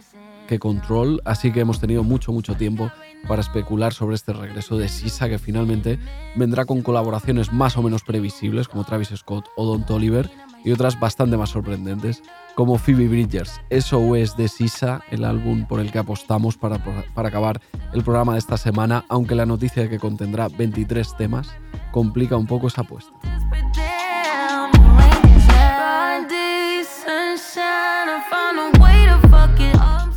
que 0.47 0.59
Control, 0.59 1.21
así 1.25 1.51
que 1.51 1.59
hemos 1.59 1.81
tenido 1.81 2.03
mucho, 2.03 2.31
mucho 2.31 2.55
tiempo 2.55 2.91
para 3.27 3.41
especular 3.41 3.93
sobre 3.93 4.15
este 4.15 4.31
regreso 4.31 4.77
de 4.77 4.88
Sisa 4.88 5.27
que 5.27 5.39
finalmente 5.39 5.99
vendrá 6.35 6.65
con 6.65 6.83
colaboraciones 6.83 7.51
más 7.51 7.75
o 7.75 7.83
menos 7.83 8.03
previsibles 8.03 8.67
como 8.69 8.85
Travis 8.85 9.09
Scott 9.15 9.49
o 9.57 9.65
Don 9.65 9.85
Toliver 9.85 10.29
y 10.63 10.71
otras 10.71 10.99
bastante 10.99 11.35
más 11.38 11.49
sorprendentes 11.49 12.23
como 12.57 12.79
Phoebe 12.79 13.07
Bridgers. 13.07 13.61
SOS 13.69 14.35
de 14.35 14.47
Sisa, 14.47 15.01
el 15.11 15.25
álbum 15.25 15.67
por 15.67 15.79
el 15.79 15.91
que 15.91 15.99
apostamos 15.99 16.57
para, 16.57 16.83
para 17.13 17.29
acabar 17.29 17.61
el 17.93 18.01
programa 18.01 18.33
de 18.33 18.39
esta 18.39 18.57
semana, 18.57 19.05
aunque 19.09 19.35
la 19.35 19.45
noticia 19.45 19.87
que 19.87 19.99
contendrá 19.99 20.47
23 20.47 21.15
temas 21.17 21.49
complica 21.91 22.35
un 22.35 22.47
poco 22.47 22.65
esa 22.67 22.81
apuesta. 22.81 23.11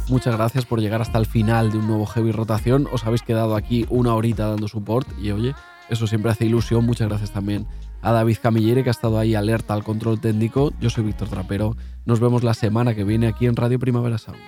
Muchas 0.08 0.34
gracias 0.34 0.64
por 0.64 0.80
llegar 0.80 1.02
hasta 1.02 1.18
el 1.18 1.26
final 1.26 1.70
de 1.70 1.76
un 1.76 1.86
nuevo 1.86 2.06
Heavy 2.06 2.32
Rotación. 2.32 2.88
Os 2.90 3.04
habéis 3.04 3.20
quedado 3.20 3.54
aquí 3.54 3.84
una 3.90 4.14
horita 4.14 4.48
dando 4.48 4.66
support 4.66 5.06
y 5.20 5.30
oye, 5.30 5.54
eso 5.90 6.06
siempre 6.06 6.30
hace 6.30 6.46
ilusión. 6.46 6.86
Muchas 6.86 7.06
gracias 7.06 7.32
también 7.32 7.66
a 8.00 8.12
David 8.12 8.38
Camilleri 8.42 8.82
que 8.82 8.88
ha 8.88 8.92
estado 8.92 9.18
ahí 9.18 9.34
alerta 9.34 9.74
al 9.74 9.84
control 9.84 10.20
técnico. 10.20 10.72
Yo 10.80 10.88
soy 10.88 11.04
Víctor 11.04 11.28
Trapero. 11.28 11.76
Nos 12.04 12.20
vemos 12.20 12.42
la 12.42 12.54
semana 12.54 12.94
que 12.94 13.04
viene 13.04 13.28
aquí 13.28 13.46
en 13.46 13.56
Radio 13.56 13.78
Primavera 13.78 14.18
Sound. 14.18 14.38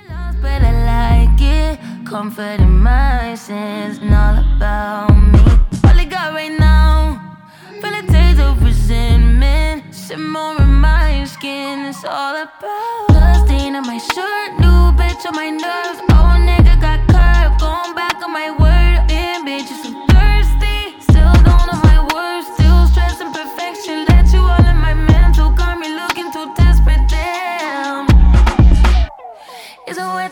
on 15.27 15.37
my 15.37 15.51
nerves. 15.51 16.01
Old 16.11 16.43
nigga 16.49 16.81
got 16.81 17.01
curved, 17.09 17.61
going 17.61 17.95
back 17.95 18.23
on 18.23 18.33
my 18.33 18.51
way. 18.51 18.62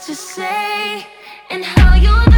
to 0.06 0.14
say 0.14 1.06
and 1.50 1.62
how 1.62 1.94
you're 1.94 2.29